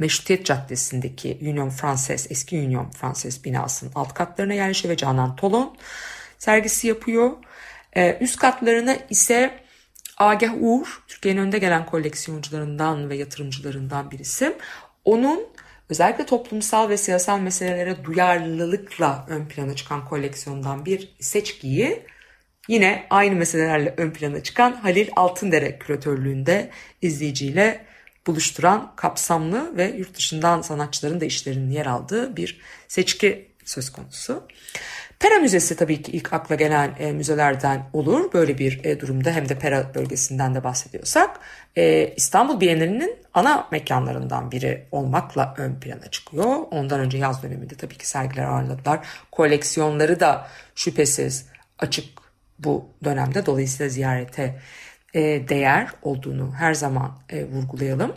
Meşrutiyet 0.00 0.46
Caddesi'ndeki 0.46 1.38
Union 1.42 1.68
Française, 1.68 2.28
eski 2.30 2.56
Union 2.56 2.90
Française 2.90 3.44
binasının 3.44 3.92
alt 3.94 4.14
katlarına 4.14 4.54
yerleşiyor 4.54 4.92
ve 4.92 4.96
Canan 4.96 5.36
Tolon 5.36 5.76
sergisi 6.38 6.86
yapıyor. 6.86 7.30
Ee, 7.96 8.18
üst 8.20 8.36
katlarına 8.36 8.96
ise 9.10 9.60
Agah 10.16 10.52
Uğur, 10.60 11.02
Türkiye'nin 11.08 11.40
önde 11.40 11.58
gelen 11.58 11.86
koleksiyoncularından 11.86 13.10
ve 13.10 13.16
yatırımcılarından 13.16 14.10
bir 14.10 14.18
isim. 14.18 14.52
Onun 15.04 15.46
özellikle 15.90 16.26
toplumsal 16.26 16.88
ve 16.88 16.96
siyasal 16.96 17.38
meselelere 17.38 18.04
duyarlılıkla 18.04 19.26
ön 19.28 19.46
plana 19.46 19.76
çıkan 19.76 20.04
koleksiyondan 20.04 20.86
bir 20.86 21.16
seçkiyi 21.20 22.02
yine 22.68 23.06
aynı 23.10 23.34
meselelerle 23.34 23.94
ön 23.96 24.10
plana 24.10 24.42
çıkan 24.42 24.72
Halil 24.72 25.08
Altındere 25.16 25.78
küratörlüğünde 25.78 26.70
izleyiciyle 27.02 27.84
buluşturan 28.30 28.92
kapsamlı 28.96 29.76
ve 29.76 29.94
yurt 29.96 30.14
dışından 30.14 30.62
sanatçıların 30.62 31.20
da 31.20 31.24
işlerinin 31.24 31.70
yer 31.70 31.86
aldığı 31.86 32.36
bir 32.36 32.60
seçki 32.88 33.50
söz 33.64 33.92
konusu. 33.92 34.46
Pera 35.18 35.38
Müzesi 35.38 35.76
tabii 35.76 36.02
ki 36.02 36.12
ilk 36.12 36.32
akla 36.32 36.54
gelen 36.54 36.96
e, 36.98 37.12
müzelerden 37.12 37.90
olur. 37.92 38.32
Böyle 38.32 38.58
bir 38.58 38.84
e, 38.84 39.00
durumda 39.00 39.30
hem 39.30 39.48
de 39.48 39.58
Pera 39.58 39.94
bölgesinden 39.94 40.54
de 40.54 40.64
bahsediyorsak 40.64 41.40
e, 41.76 42.14
İstanbul 42.16 42.60
Bienalinin 42.60 43.16
ana 43.34 43.68
mekanlarından 43.70 44.50
biri 44.50 44.86
olmakla 44.90 45.54
ön 45.58 45.80
plana 45.80 46.10
çıkıyor. 46.10 46.56
Ondan 46.70 47.00
önce 47.00 47.18
yaz 47.18 47.42
döneminde 47.42 47.74
tabii 47.74 47.98
ki 47.98 48.08
sergiler 48.08 48.44
ağırladılar. 48.44 49.06
Koleksiyonları 49.32 50.20
da 50.20 50.46
şüphesiz 50.74 51.46
açık 51.78 52.08
bu 52.58 52.88
dönemde. 53.04 53.46
Dolayısıyla 53.46 53.90
ziyarete 53.90 54.60
e, 55.14 55.20
değer 55.48 55.88
olduğunu 56.02 56.52
her 56.58 56.74
zaman 56.74 57.18
e, 57.28 57.44
vurgulayalım. 57.44 58.14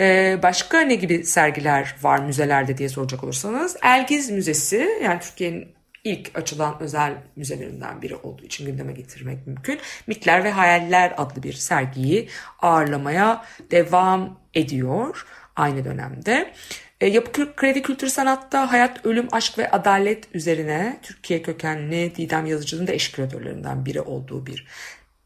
E, 0.00 0.38
başka 0.42 0.80
ne 0.80 0.94
gibi 0.94 1.24
sergiler 1.24 1.96
var 2.02 2.18
müzelerde 2.18 2.78
diye 2.78 2.88
soracak 2.88 3.24
olursanız 3.24 3.76
Elgiz 3.84 4.30
Müzesi 4.30 4.88
yani 5.02 5.20
Türkiye'nin 5.20 5.78
ilk 6.04 6.38
açılan 6.38 6.76
özel 6.80 7.14
müzelerinden 7.36 8.02
biri 8.02 8.16
olduğu 8.16 8.44
için 8.44 8.66
gündeme 8.66 8.92
getirmek 8.92 9.46
mümkün. 9.46 9.78
Mitler 10.06 10.44
ve 10.44 10.50
Hayaller 10.50 11.14
adlı 11.16 11.42
bir 11.42 11.52
sergiyi 11.52 12.28
ağırlamaya 12.62 13.44
devam 13.70 14.38
ediyor 14.54 15.26
aynı 15.56 15.84
dönemde. 15.84 16.52
Yapı 17.00 17.56
Kredi 17.56 17.82
Kültür 17.82 18.08
Sanat'ta 18.08 18.72
Hayat, 18.72 19.06
Ölüm, 19.06 19.28
Aşk 19.32 19.58
ve 19.58 19.70
Adalet 19.70 20.34
üzerine 20.34 20.98
Türkiye 21.02 21.42
kökenli 21.42 22.16
Didem 22.16 22.46
Yazıcı'nın 22.46 22.86
da 22.86 22.92
eş 22.92 23.12
küratörlerinden 23.12 23.86
biri 23.86 24.00
olduğu 24.00 24.46
bir 24.46 24.66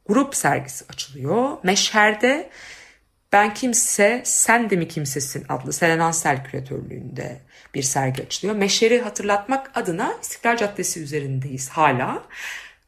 grup 0.07 0.35
sergisi 0.35 0.85
açılıyor. 0.89 1.59
Meşher'de 1.63 2.51
Ben 3.33 3.55
Kimse 3.55 4.23
Sen 4.25 4.71
de 4.71 4.77
mi 4.77 4.89
Kimsesin 4.89 5.45
adlı 5.49 5.73
Selen 5.73 5.99
Ansel 5.99 6.45
küratörlüğünde 6.45 7.41
bir 7.75 7.83
sergi 7.83 8.23
açılıyor. 8.23 8.57
Meşher'i 8.57 9.03
hatırlatmak 9.03 9.71
adına 9.75 10.15
İstiklal 10.23 10.57
Caddesi 10.57 11.01
üzerindeyiz 11.03 11.69
hala. 11.69 12.23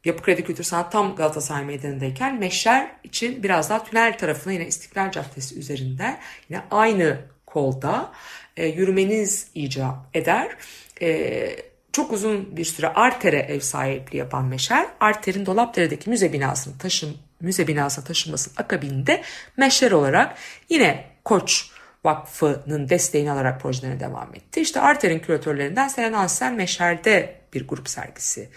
Yapı 0.05 0.23
Kredi 0.23 0.43
Kültür 0.43 0.63
Sanat 0.63 0.91
tam 0.91 1.15
Galatasaray 1.15 1.65
Meydanı'ndayken 1.65 2.39
Meşher 2.39 2.91
için 3.03 3.43
biraz 3.43 3.69
daha 3.69 3.83
tünel 3.83 4.17
tarafına 4.17 4.53
yine 4.53 4.67
İstiklal 4.67 5.11
Caddesi 5.11 5.59
üzerinde 5.59 6.17
yine 6.49 6.61
aynı 6.71 7.17
kolda 7.45 8.11
e, 8.57 8.67
yürümeniz 8.67 9.47
icap 9.55 9.95
eder. 10.13 10.57
E, 11.01 11.55
çok 11.95 12.11
uzun 12.11 12.57
bir 12.57 12.65
süre 12.65 12.87
Arter'e 12.87 13.39
ev 13.39 13.59
sahipliği 13.59 14.17
yapan 14.17 14.45
Meşer, 14.45 14.87
Arter'in 14.99 15.45
Dolapdere'deki 15.45 16.09
müze 16.09 16.33
binasını 16.33 16.77
taşım, 16.77 17.17
müze 17.41 17.67
binasına 17.67 18.05
taşınmasının 18.05 18.55
akabinde 18.57 19.23
Meşer 19.57 19.91
olarak 19.91 20.37
yine 20.69 21.05
Koç 21.25 21.69
Vakfı'nın 22.03 22.89
desteğini 22.89 23.31
alarak 23.31 23.61
projelerine 23.61 23.99
devam 23.99 24.35
etti. 24.35 24.61
İşte 24.61 24.81
Arter'in 24.81 25.19
küratörlerinden 25.19 25.87
Selen 25.87 26.13
Ansel 26.13 26.51
Meşer'de 26.51 27.35
bir 27.53 27.67
grup 27.67 27.89
sergisi 27.89 28.49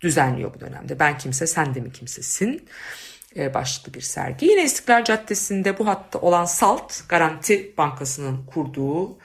düzenliyor 0.00 0.54
bu 0.54 0.60
dönemde. 0.60 0.98
Ben 0.98 1.18
kimse 1.18 1.46
sen 1.46 1.74
de 1.74 1.80
mi 1.80 1.92
kimsesin 1.92 2.68
e, 3.36 3.54
başlıklı 3.54 3.94
bir 3.94 4.00
sergi. 4.00 4.46
Yine 4.46 4.64
İstiklal 4.64 5.04
Caddesi'nde 5.04 5.78
bu 5.78 5.86
hatta 5.86 6.18
olan 6.18 6.44
SALT 6.44 7.08
Garanti 7.08 7.74
Bankası'nın 7.78 8.46
kurduğu 8.46 9.18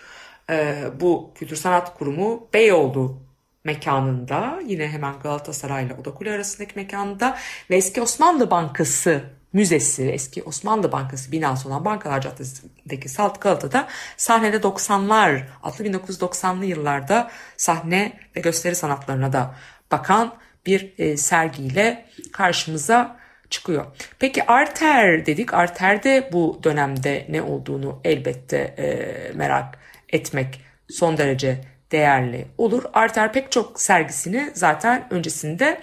e, 0.50 0.84
bu 1.00 1.32
Kültür 1.36 1.56
Sanat 1.56 1.98
Kurumu 1.98 2.48
Beyoğlu 2.54 3.25
mekanında 3.66 4.60
yine 4.68 4.88
hemen 4.88 5.20
Galatasaray 5.24 5.86
ile 5.86 5.94
Odakule 5.94 6.32
arasındaki 6.32 6.76
mekanda 6.76 7.38
ve 7.70 7.76
eski 7.76 8.02
Osmanlı 8.02 8.52
Bankası 8.52 9.24
Müzesi, 9.54 10.12
eski 10.12 10.44
Osmanlı 10.44 10.92
Bankası 10.92 11.32
binası 11.32 11.70
olan 11.70 11.86
Bankalar 11.86 12.22
Caddesi'ndeki 12.22 13.10
Salt 13.10 13.42
Galata'da 13.42 13.88
sahnede 14.18 14.58
90'lar, 14.58 15.42
adlı 15.64 15.86
1990'lı 15.86 16.66
yıllarda 16.66 17.32
sahne 17.58 18.20
ve 18.36 18.40
gösteri 18.40 18.76
sanatlarına 18.76 19.34
da 19.34 19.56
bakan 19.92 20.34
bir 20.66 20.94
e, 20.98 21.18
sergiyle 21.18 22.06
karşımıza 22.32 23.18
çıkıyor. 23.50 23.86
Peki 24.20 24.46
Arter 24.46 25.26
dedik. 25.26 25.54
Arter'de 25.54 26.30
bu 26.34 26.60
dönemde 26.64 27.26
ne 27.30 27.42
olduğunu 27.42 28.00
elbette 28.04 28.58
e, 28.58 28.88
merak 29.34 29.80
etmek 30.10 30.62
son 30.90 31.18
derece 31.18 31.62
değerli 31.92 32.48
olur. 32.58 32.84
Arter 32.94 33.34
pek 33.34 33.52
çok 33.52 33.82
sergisini 33.82 34.52
zaten 34.54 35.08
öncesinde 35.10 35.82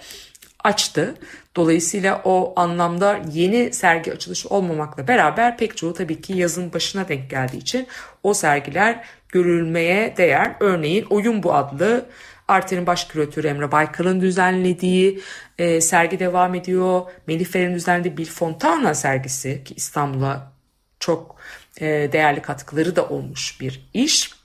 açtı. 0.63 1.15
Dolayısıyla 1.55 2.21
o 2.23 2.53
anlamda 2.55 3.19
yeni 3.31 3.73
sergi 3.73 4.13
açılışı 4.13 4.49
olmamakla 4.49 5.07
beraber 5.07 5.57
pek 5.57 5.77
çoğu 5.77 5.93
tabii 5.93 6.21
ki 6.21 6.33
yazın 6.33 6.73
başına 6.73 7.07
denk 7.07 7.29
geldiği 7.29 7.57
için 7.57 7.87
o 8.23 8.33
sergiler 8.33 9.05
görülmeye 9.29 10.17
değer. 10.17 10.55
Örneğin 10.59 11.05
Oyun 11.09 11.43
Bu 11.43 11.53
adlı 11.53 12.05
Arter'in 12.47 12.87
baş 12.87 13.05
küratörü 13.05 13.47
Emre 13.47 13.71
Baykal'ın 13.71 14.21
düzenlediği 14.21 15.21
e, 15.57 15.81
sergi 15.81 16.19
devam 16.19 16.55
ediyor. 16.55 17.01
Melih 17.27 17.45
Fer'in 17.45 17.75
düzenlediği 17.75 18.17
Bill 18.17 18.25
Fontana 18.25 18.93
sergisi 18.93 19.63
ki 19.63 19.73
İstanbul'a 19.73 20.53
çok 20.99 21.35
e, 21.81 21.85
değerli 21.85 22.41
katkıları 22.41 22.95
da 22.95 23.09
olmuş 23.09 23.61
bir 23.61 23.89
iş. 23.93 24.42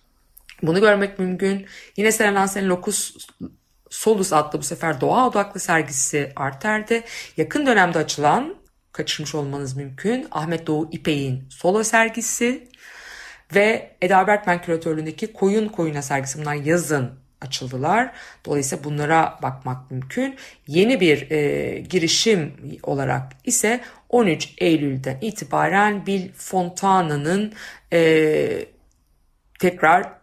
Bunu 0.62 0.81
görmek 0.81 1.18
mümkün. 1.18 1.66
Yine 1.97 2.12
Seren 2.12 2.35
Hansen 2.35 2.68
Locus 2.68 3.16
Solus 3.90 4.33
adlı 4.33 4.59
bu 4.59 4.62
sefer 4.62 5.01
doğa 5.01 5.29
odaklı 5.29 5.61
sergisi 5.61 6.33
Arter'de. 6.37 7.05
Yakın 7.37 7.66
dönemde 7.66 7.99
açılan, 7.99 8.55
kaçırmış 8.92 9.35
olmanız 9.35 9.77
mümkün, 9.77 10.27
Ahmet 10.31 10.66
Doğu 10.66 10.88
İpek'in 10.92 11.49
solo 11.51 11.85
sergisi 11.85 12.68
ve 13.55 13.97
Eda 14.03 14.27
Berkman 14.27 14.62
küratörlüğündeki 14.62 15.33
Koyun 15.33 15.68
Koyuna 15.68 16.03
sergisi. 16.03 16.38
Bunlar 16.38 16.55
yazın 16.55 17.11
açıldılar. 17.40 18.12
Dolayısıyla 18.47 18.85
bunlara 18.85 19.38
bakmak 19.42 19.90
mümkün. 19.90 20.37
Yeni 20.66 21.01
bir 21.01 21.31
e, 21.31 21.81
girişim 21.81 22.53
olarak 22.83 23.33
ise 23.44 23.81
13 24.09 24.55
Eylül'den 24.59 25.18
itibaren 25.21 26.07
Bill 26.07 26.33
Fontana'nın 26.33 27.53
e, 27.92 28.66
tekrar 29.59 30.18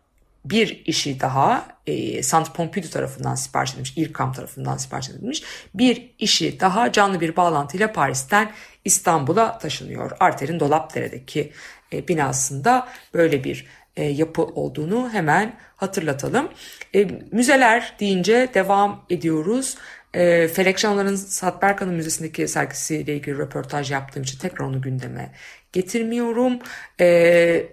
bir 0.46 0.84
işi 0.86 1.20
daha 1.20 1.68
e, 1.88 2.24
Saint 2.24 2.54
Pompidou 2.54 2.90
tarafından 2.90 3.36
sipariş 3.36 3.72
edilmiş, 3.72 3.94
İRKAM 3.98 4.34
tarafından 4.34 4.78
sipariş 4.78 5.10
edilmiş 5.10 5.44
bir 5.74 6.16
işi 6.20 6.60
daha 6.60 6.92
canlı 6.92 7.22
bir 7.22 7.36
bağlantıyla 7.36 7.92
Paris'ten 7.92 8.52
İstanbul'a 8.86 9.58
taşınıyor. 9.58 10.12
Arter'in 10.20 10.60
Dolapdere'deki 10.60 11.52
e, 11.94 12.08
binasında 12.08 12.88
böyle 13.14 13.44
bir 13.44 13.66
e, 13.96 14.04
yapı 14.04 14.44
olduğunu 14.44 15.10
hemen 15.14 15.56
hatırlatalım. 15.76 16.50
E, 16.96 17.08
müzeler 17.32 17.96
deyince 18.00 18.50
devam 18.54 19.06
ediyoruz. 19.10 19.78
E, 20.14 20.48
Felek 20.48 20.78
Canlar'ın 20.78 21.16
Satberkan'ın 21.16 21.94
Müzesi'ndeki 21.94 22.48
sergisiyle 22.48 23.16
ilgili 23.16 23.38
röportaj 23.38 23.92
yaptığım 23.92 24.24
için 24.24 24.40
tekrar 24.40 24.66
onu 24.66 24.82
gündeme 24.82 25.32
getirmiyorum. 25.74 26.60
E, 27.00 27.68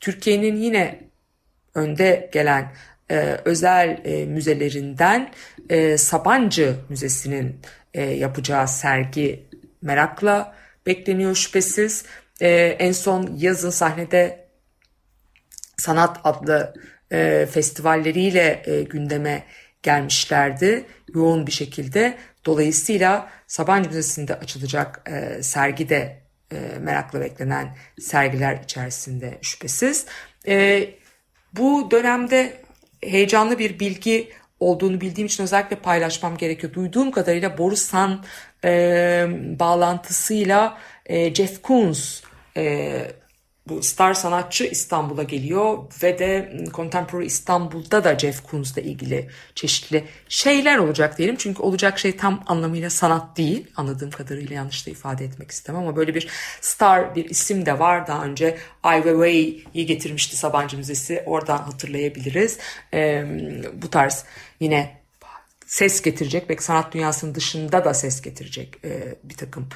Türkiye'nin 0.00 0.56
yine 0.56 1.05
önde 1.76 2.30
gelen 2.32 2.72
e, 3.10 3.16
özel 3.44 4.00
e, 4.04 4.26
müzelerinden 4.26 5.30
e, 5.68 5.98
Sabancı 5.98 6.76
Müzesi'nin 6.88 7.60
e, 7.94 8.02
yapacağı 8.02 8.68
sergi 8.68 9.46
merakla 9.82 10.54
bekleniyor 10.86 11.34
şüphesiz. 11.34 12.04
E, 12.40 12.48
en 12.78 12.92
son 12.92 13.36
yazın 13.36 13.70
sahnede 13.70 14.46
sanat 15.76 16.20
adlı 16.24 16.74
e, 17.12 17.46
festivalleriyle 17.50 18.62
e, 18.66 18.82
gündeme 18.82 19.44
gelmişlerdi 19.82 20.84
yoğun 21.14 21.46
bir 21.46 21.52
şekilde. 21.52 22.18
Dolayısıyla 22.44 23.30
Sabancı 23.46 23.88
Müzesi'nde 23.88 24.34
açılacak 24.34 25.10
e, 25.10 25.42
sergi 25.42 25.88
de 25.88 26.22
e, 26.52 26.78
merakla 26.80 27.20
beklenen 27.20 27.76
sergiler 28.00 28.60
içerisinde 28.64 29.38
şüphesiz. 29.42 30.06
E, 30.48 30.88
bu 31.58 31.90
dönemde 31.90 32.56
heyecanlı 33.02 33.58
bir 33.58 33.80
bilgi 33.80 34.28
olduğunu 34.60 35.00
bildiğim 35.00 35.26
için 35.26 35.42
özellikle 35.42 35.76
paylaşmam 35.76 36.36
gerekiyor. 36.36 36.72
Duyduğum 36.72 37.10
kadarıyla 37.10 37.58
Borusan 37.58 38.24
e, 38.64 39.26
bağlantısıyla 39.60 40.78
e, 41.06 41.34
Jeff 41.34 41.62
Koons 41.62 42.20
e, 42.56 43.02
bu 43.68 43.82
star 43.82 44.14
sanatçı 44.14 44.64
İstanbul'a 44.64 45.22
geliyor 45.22 45.78
ve 46.02 46.18
de 46.18 46.56
Contemporary 46.74 47.26
İstanbul'da 47.26 48.04
da 48.04 48.18
Jeff 48.18 48.42
Koons'la 48.42 48.82
ilgili 48.82 49.28
çeşitli 49.54 50.04
şeyler 50.28 50.78
olacak 50.78 51.18
diyelim. 51.18 51.36
Çünkü 51.36 51.62
olacak 51.62 51.98
şey 51.98 52.16
tam 52.16 52.44
anlamıyla 52.46 52.90
sanat 52.90 53.36
değil. 53.36 53.66
Anladığım 53.76 54.10
kadarıyla 54.10 54.56
yanlış 54.56 54.86
da 54.86 54.90
ifade 54.90 55.24
etmek 55.24 55.50
istemem 55.50 55.82
ama 55.82 55.96
böyle 55.96 56.14
bir 56.14 56.28
star 56.60 57.14
bir 57.14 57.24
isim 57.30 57.66
de 57.66 57.78
var. 57.78 58.06
Daha 58.06 58.24
önce 58.24 58.58
Ai 58.82 59.02
Weiwei'yi 59.02 59.86
getirmişti 59.86 60.36
Sabancı 60.36 60.76
Müzesi. 60.76 61.22
Oradan 61.26 61.58
hatırlayabiliriz. 61.58 62.58
Ee, 62.94 63.24
bu 63.82 63.90
tarz 63.90 64.24
yine 64.60 64.96
ses 65.66 66.02
getirecek 66.02 66.48
belki 66.48 66.64
sanat 66.64 66.94
dünyasının 66.94 67.34
dışında 67.34 67.84
da 67.84 67.94
ses 67.94 68.22
getirecek 68.22 68.84
e, 68.84 69.14
bir 69.24 69.34
takım 69.34 69.68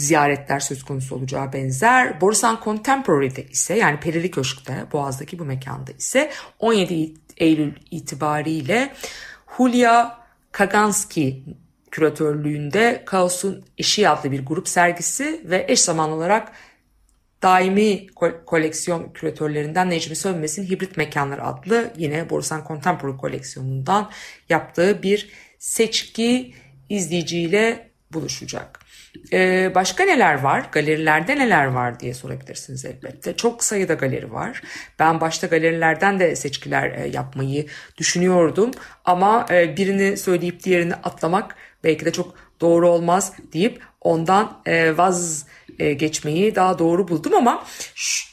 ziyaretler 0.00 0.60
söz 0.60 0.84
konusu 0.84 1.16
olacağı 1.16 1.52
benzer. 1.52 2.20
Borusan 2.20 2.58
Contemporary'de 2.64 3.44
ise 3.44 3.74
yani 3.74 4.00
Perili 4.00 4.30
Köşk'te 4.30 4.86
Boğaz'daki 4.92 5.38
bu 5.38 5.44
mekanda 5.44 5.92
ise 5.92 6.30
17 6.58 7.14
Eylül 7.36 7.72
itibariyle 7.90 8.92
Hulya 9.46 10.18
Kaganski 10.52 11.44
küratörlüğünde 11.90 13.02
Kaos'un 13.06 13.64
Eşiği 13.78 14.08
adlı 14.08 14.32
bir 14.32 14.46
grup 14.46 14.68
sergisi 14.68 15.40
ve 15.44 15.64
eş 15.68 15.80
zamanlı 15.80 16.14
olarak 16.14 16.52
daimi 17.42 18.06
koleksiyon 18.46 19.12
küratörlerinden 19.12 19.90
Necmi 19.90 20.16
Sönmez'in 20.16 20.64
Hibrit 20.64 20.96
Mekanlar 20.96 21.40
adlı 21.42 21.92
yine 21.96 22.30
Borusan 22.30 22.64
Contemporary 22.68 23.16
koleksiyonundan 23.16 24.10
yaptığı 24.48 25.02
bir 25.02 25.30
seçki 25.58 26.54
izleyiciyle 26.88 27.90
buluşacak. 28.12 28.80
Ee, 29.32 29.72
başka 29.74 30.04
neler 30.04 30.40
var? 30.40 30.66
Galerilerde 30.72 31.38
neler 31.38 31.66
var 31.66 32.00
diye 32.00 32.14
sorabilirsiniz 32.14 32.84
elbette. 32.84 33.36
Çok 33.36 33.64
sayıda 33.64 33.94
galeri 33.94 34.32
var. 34.32 34.62
Ben 34.98 35.20
başta 35.20 35.46
galerilerden 35.46 36.20
de 36.20 36.36
seçkiler 36.36 36.90
e, 36.90 37.08
yapmayı 37.08 37.66
düşünüyordum. 37.98 38.70
Ama 39.04 39.46
e, 39.50 39.76
birini 39.76 40.16
söyleyip 40.16 40.64
diğerini 40.64 40.94
atlamak 40.94 41.56
belki 41.84 42.04
de 42.04 42.12
çok 42.12 42.34
doğru 42.60 42.88
olmaz 42.88 43.32
deyip 43.52 43.82
ondan 44.00 44.60
e, 44.66 44.96
vazgeçmeyi 44.96 46.54
daha 46.54 46.78
doğru 46.78 47.08
buldum 47.08 47.34
ama 47.34 47.64
şu, 47.94 48.30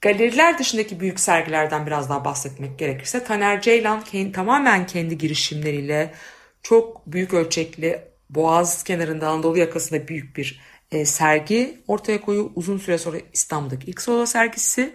galeriler 0.00 0.58
dışındaki 0.58 1.00
büyük 1.00 1.20
sergilerden 1.20 1.86
biraz 1.86 2.10
daha 2.10 2.24
bahsetmek 2.24 2.78
gerekirse 2.78 3.24
Taner 3.24 3.60
Ceylan 3.60 4.04
kendi, 4.04 4.32
tamamen 4.32 4.86
kendi 4.86 5.18
girişimleriyle 5.18 6.14
çok 6.62 7.06
büyük 7.06 7.34
ölçekli 7.34 8.00
Boğaz 8.30 8.84
kenarında 8.84 9.28
Anadolu 9.28 9.58
yakasında 9.58 10.08
büyük 10.08 10.36
bir 10.36 10.60
e, 10.92 11.04
sergi 11.04 11.80
ortaya 11.86 12.20
koyuyor. 12.20 12.50
Uzun 12.54 12.78
süre 12.78 12.98
sonra 12.98 13.16
İstanbul'daki 13.32 13.90
ilk 13.90 14.02
solo 14.02 14.26
sergisi. 14.26 14.94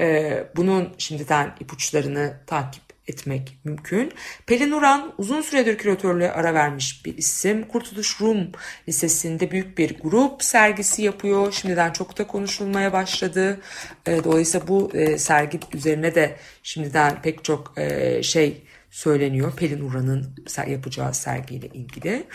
E, 0.00 0.44
bunun 0.56 0.94
şimdiden 0.98 1.54
ipuçlarını 1.60 2.40
takip 2.46 2.84
etmek 3.08 3.58
mümkün. 3.64 4.12
Pelin 4.46 4.70
Uran 4.70 5.14
uzun 5.18 5.42
süredir 5.42 5.78
küratörlüğe 5.78 6.32
ara 6.32 6.54
vermiş 6.54 7.04
bir 7.04 7.18
isim. 7.18 7.68
Kurtuluş 7.68 8.20
Rum 8.20 8.52
Lisesi'nde 8.88 9.50
büyük 9.50 9.78
bir 9.78 9.98
grup 9.98 10.42
sergisi 10.42 11.02
yapıyor. 11.02 11.52
Şimdiden 11.52 11.92
çok 11.92 12.18
da 12.18 12.26
konuşulmaya 12.26 12.92
başladı. 12.92 13.60
E, 14.06 14.24
dolayısıyla 14.24 14.68
bu 14.68 14.90
e, 14.94 15.18
sergi 15.18 15.60
üzerine 15.74 16.14
de 16.14 16.36
şimdiden 16.62 17.22
pek 17.22 17.44
çok 17.44 17.78
e, 17.78 18.22
şey 18.22 18.62
söyleniyor. 18.94 19.56
Pelin 19.56 19.80
Uran'ın 19.80 20.34
yapacağı 20.66 21.14
sergiyle 21.14 21.66
ilgili. 21.66 22.26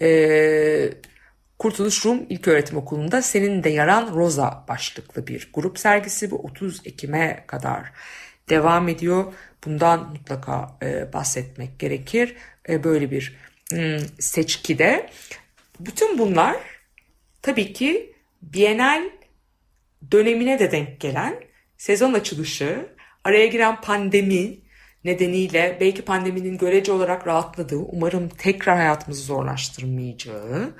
Ee, 0.00 0.90
Kurtuluş 1.58 2.06
Rum 2.06 2.26
İlköğretim 2.28 2.76
Okulu'nda 2.76 3.22
Senin 3.22 3.64
de 3.64 3.68
Yaran 3.68 4.14
Rosa 4.14 4.64
başlıklı 4.68 5.26
bir 5.26 5.50
grup 5.54 5.78
sergisi. 5.78 6.30
Bu 6.30 6.36
30 6.36 6.86
Ekim'e 6.86 7.44
kadar 7.46 7.92
devam 8.48 8.88
ediyor. 8.88 9.32
Bundan 9.64 10.10
mutlaka 10.10 10.78
e, 10.82 11.12
bahsetmek 11.12 11.78
gerekir. 11.78 12.36
E, 12.68 12.84
böyle 12.84 13.10
bir 13.10 13.36
hmm, 13.70 13.98
seçkide. 14.18 15.10
Bütün 15.80 16.18
bunlar 16.18 16.56
tabii 17.42 17.72
ki 17.72 18.12
Bienal 18.42 19.10
dönemine 20.12 20.58
de 20.58 20.72
denk 20.72 21.00
gelen 21.00 21.34
sezon 21.76 22.12
açılışı, 22.12 22.86
araya 23.24 23.46
giren 23.46 23.80
pandemi, 23.80 24.58
nedeniyle 25.04 25.76
belki 25.80 26.02
pandeminin 26.02 26.58
görece 26.58 26.92
olarak 26.92 27.26
rahatladığı, 27.26 27.76
umarım 27.76 28.28
tekrar 28.28 28.76
hayatımızı 28.76 29.22
zorlaştırmayacağı, 29.22 30.74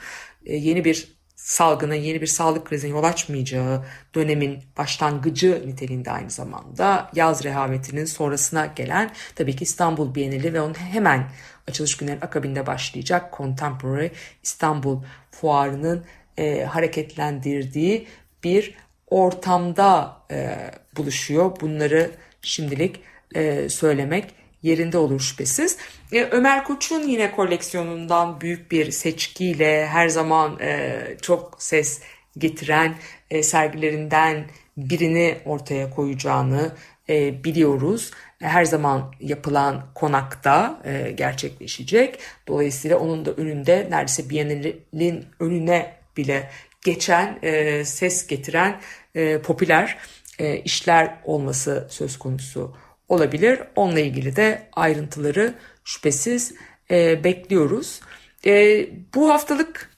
e, 0.46 0.56
yeni 0.56 0.84
bir 0.84 1.22
salgına, 1.36 1.94
yeni 1.94 2.20
bir 2.20 2.26
sağlık 2.26 2.66
krizine 2.66 2.90
yol 2.90 3.04
açmayacağı 3.04 3.84
dönemin 4.14 4.58
başlangıcı 4.78 5.62
niteliğinde 5.66 6.10
aynı 6.10 6.30
zamanda 6.30 7.10
yaz 7.14 7.44
rehavetinin 7.44 8.04
sonrasına 8.04 8.66
gelen 8.66 9.10
tabii 9.34 9.56
ki 9.56 9.64
İstanbul 9.64 10.14
Bienali 10.14 10.54
ve 10.54 10.60
onun 10.60 10.74
hemen 10.74 11.28
açılış 11.68 11.96
günlerin 11.96 12.20
akabinde 12.20 12.66
başlayacak 12.66 13.34
Contemporary 13.36 14.08
İstanbul 14.42 15.02
Fuarı'nın 15.30 16.04
e, 16.38 16.64
hareketlendirdiği 16.64 18.06
bir 18.44 18.74
ortamda 19.06 20.16
e, 20.30 20.70
buluşuyor. 20.96 21.60
Bunları 21.60 22.10
şimdilik 22.42 23.00
e, 23.34 23.68
söylemek 23.68 24.24
yerinde 24.62 24.98
olur 24.98 25.20
şüphesiz. 25.20 25.78
E, 26.12 26.22
Ömer 26.24 26.64
Koç'un 26.64 27.08
yine 27.08 27.32
koleksiyonundan 27.32 28.40
büyük 28.40 28.70
bir 28.70 28.90
seçkiyle 28.90 29.86
her 29.86 30.08
zaman 30.08 30.60
e, 30.60 31.00
çok 31.22 31.56
ses 31.62 32.02
getiren 32.38 32.94
e, 33.30 33.42
sergilerinden 33.42 34.44
birini 34.76 35.38
ortaya 35.44 35.90
koyacağını 35.90 36.72
e, 37.08 37.44
biliyoruz. 37.44 38.10
Her 38.40 38.64
zaman 38.64 39.12
yapılan 39.20 39.86
konakta 39.94 40.80
e, 40.84 41.10
gerçekleşecek. 41.10 42.18
Dolayısıyla 42.48 42.98
onun 42.98 43.24
da 43.24 43.30
önünde 43.30 43.86
neredeyse 43.90 44.30
Biennale'nin 44.30 45.24
önüne 45.40 45.94
bile 46.16 46.50
geçen, 46.84 47.38
e, 47.42 47.84
ses 47.84 48.26
getiren 48.26 48.80
e, 49.14 49.38
popüler 49.38 49.98
e, 50.38 50.56
işler 50.56 51.18
olması 51.24 51.86
söz 51.90 52.18
konusu 52.18 52.76
olabilir. 53.12 53.60
Onunla 53.76 54.00
ilgili 54.00 54.36
de 54.36 54.68
ayrıntıları 54.72 55.54
şüphesiz 55.84 56.54
e, 56.90 57.24
bekliyoruz. 57.24 58.00
E, 58.46 58.86
bu 59.14 59.30
haftalık 59.30 59.90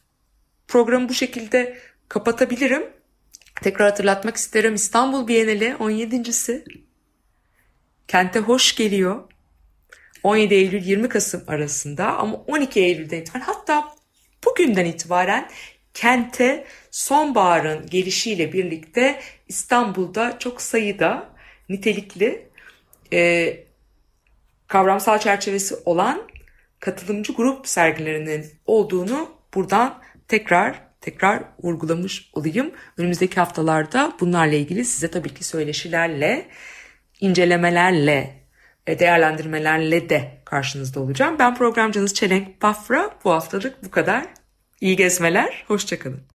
programı 0.68 1.08
bu 1.08 1.14
şekilde 1.14 1.78
kapatabilirim. 2.08 2.82
Tekrar 3.62 3.88
hatırlatmak 3.88 4.36
isterim 4.36 4.74
İstanbul 4.74 5.28
Bienali 5.28 5.64
17.si. 5.64 6.64
Kente 8.08 8.38
hoş 8.38 8.76
geliyor. 8.76 9.22
17 10.22 10.54
Eylül 10.54 10.82
20 10.84 11.08
Kasım 11.08 11.44
arasında 11.46 12.16
ama 12.16 12.36
12 12.36 12.80
Eylül'den 12.80 13.20
itibaren 13.20 13.44
hatta 13.44 13.94
bugünden 14.44 14.84
itibaren 14.84 15.50
kente 15.94 16.64
sonbaharın 16.90 17.86
gelişiyle 17.86 18.52
birlikte 18.52 19.20
İstanbul'da 19.48 20.38
çok 20.38 20.62
sayıda 20.62 21.34
nitelikli 21.68 22.53
e, 23.12 23.56
kavramsal 24.68 25.18
çerçevesi 25.18 25.74
olan 25.84 26.22
katılımcı 26.80 27.32
grup 27.32 27.68
sergilerinin 27.68 28.46
olduğunu 28.66 29.30
buradan 29.54 30.02
tekrar 30.28 30.84
tekrar 31.04 31.42
vurgulamış 31.62 32.30
olayım. 32.32 32.70
Önümüzdeki 32.98 33.40
haftalarda 33.40 34.12
bunlarla 34.20 34.54
ilgili 34.54 34.84
size 34.84 35.10
tabii 35.10 35.34
ki 35.34 35.44
söyleşilerle, 35.44 36.46
incelemelerle, 37.20 38.44
e, 38.86 38.98
değerlendirmelerle 38.98 40.08
de 40.08 40.30
karşınızda 40.44 41.00
olacağım. 41.00 41.36
Ben 41.38 41.54
programcınız 41.54 42.14
Çelenk 42.14 42.62
Bafra. 42.62 43.10
Bu 43.24 43.32
haftalık 43.32 43.84
bu 43.84 43.90
kadar. 43.90 44.26
İyi 44.80 44.96
gezmeler, 44.96 45.64
hoşçakalın. 45.68 46.24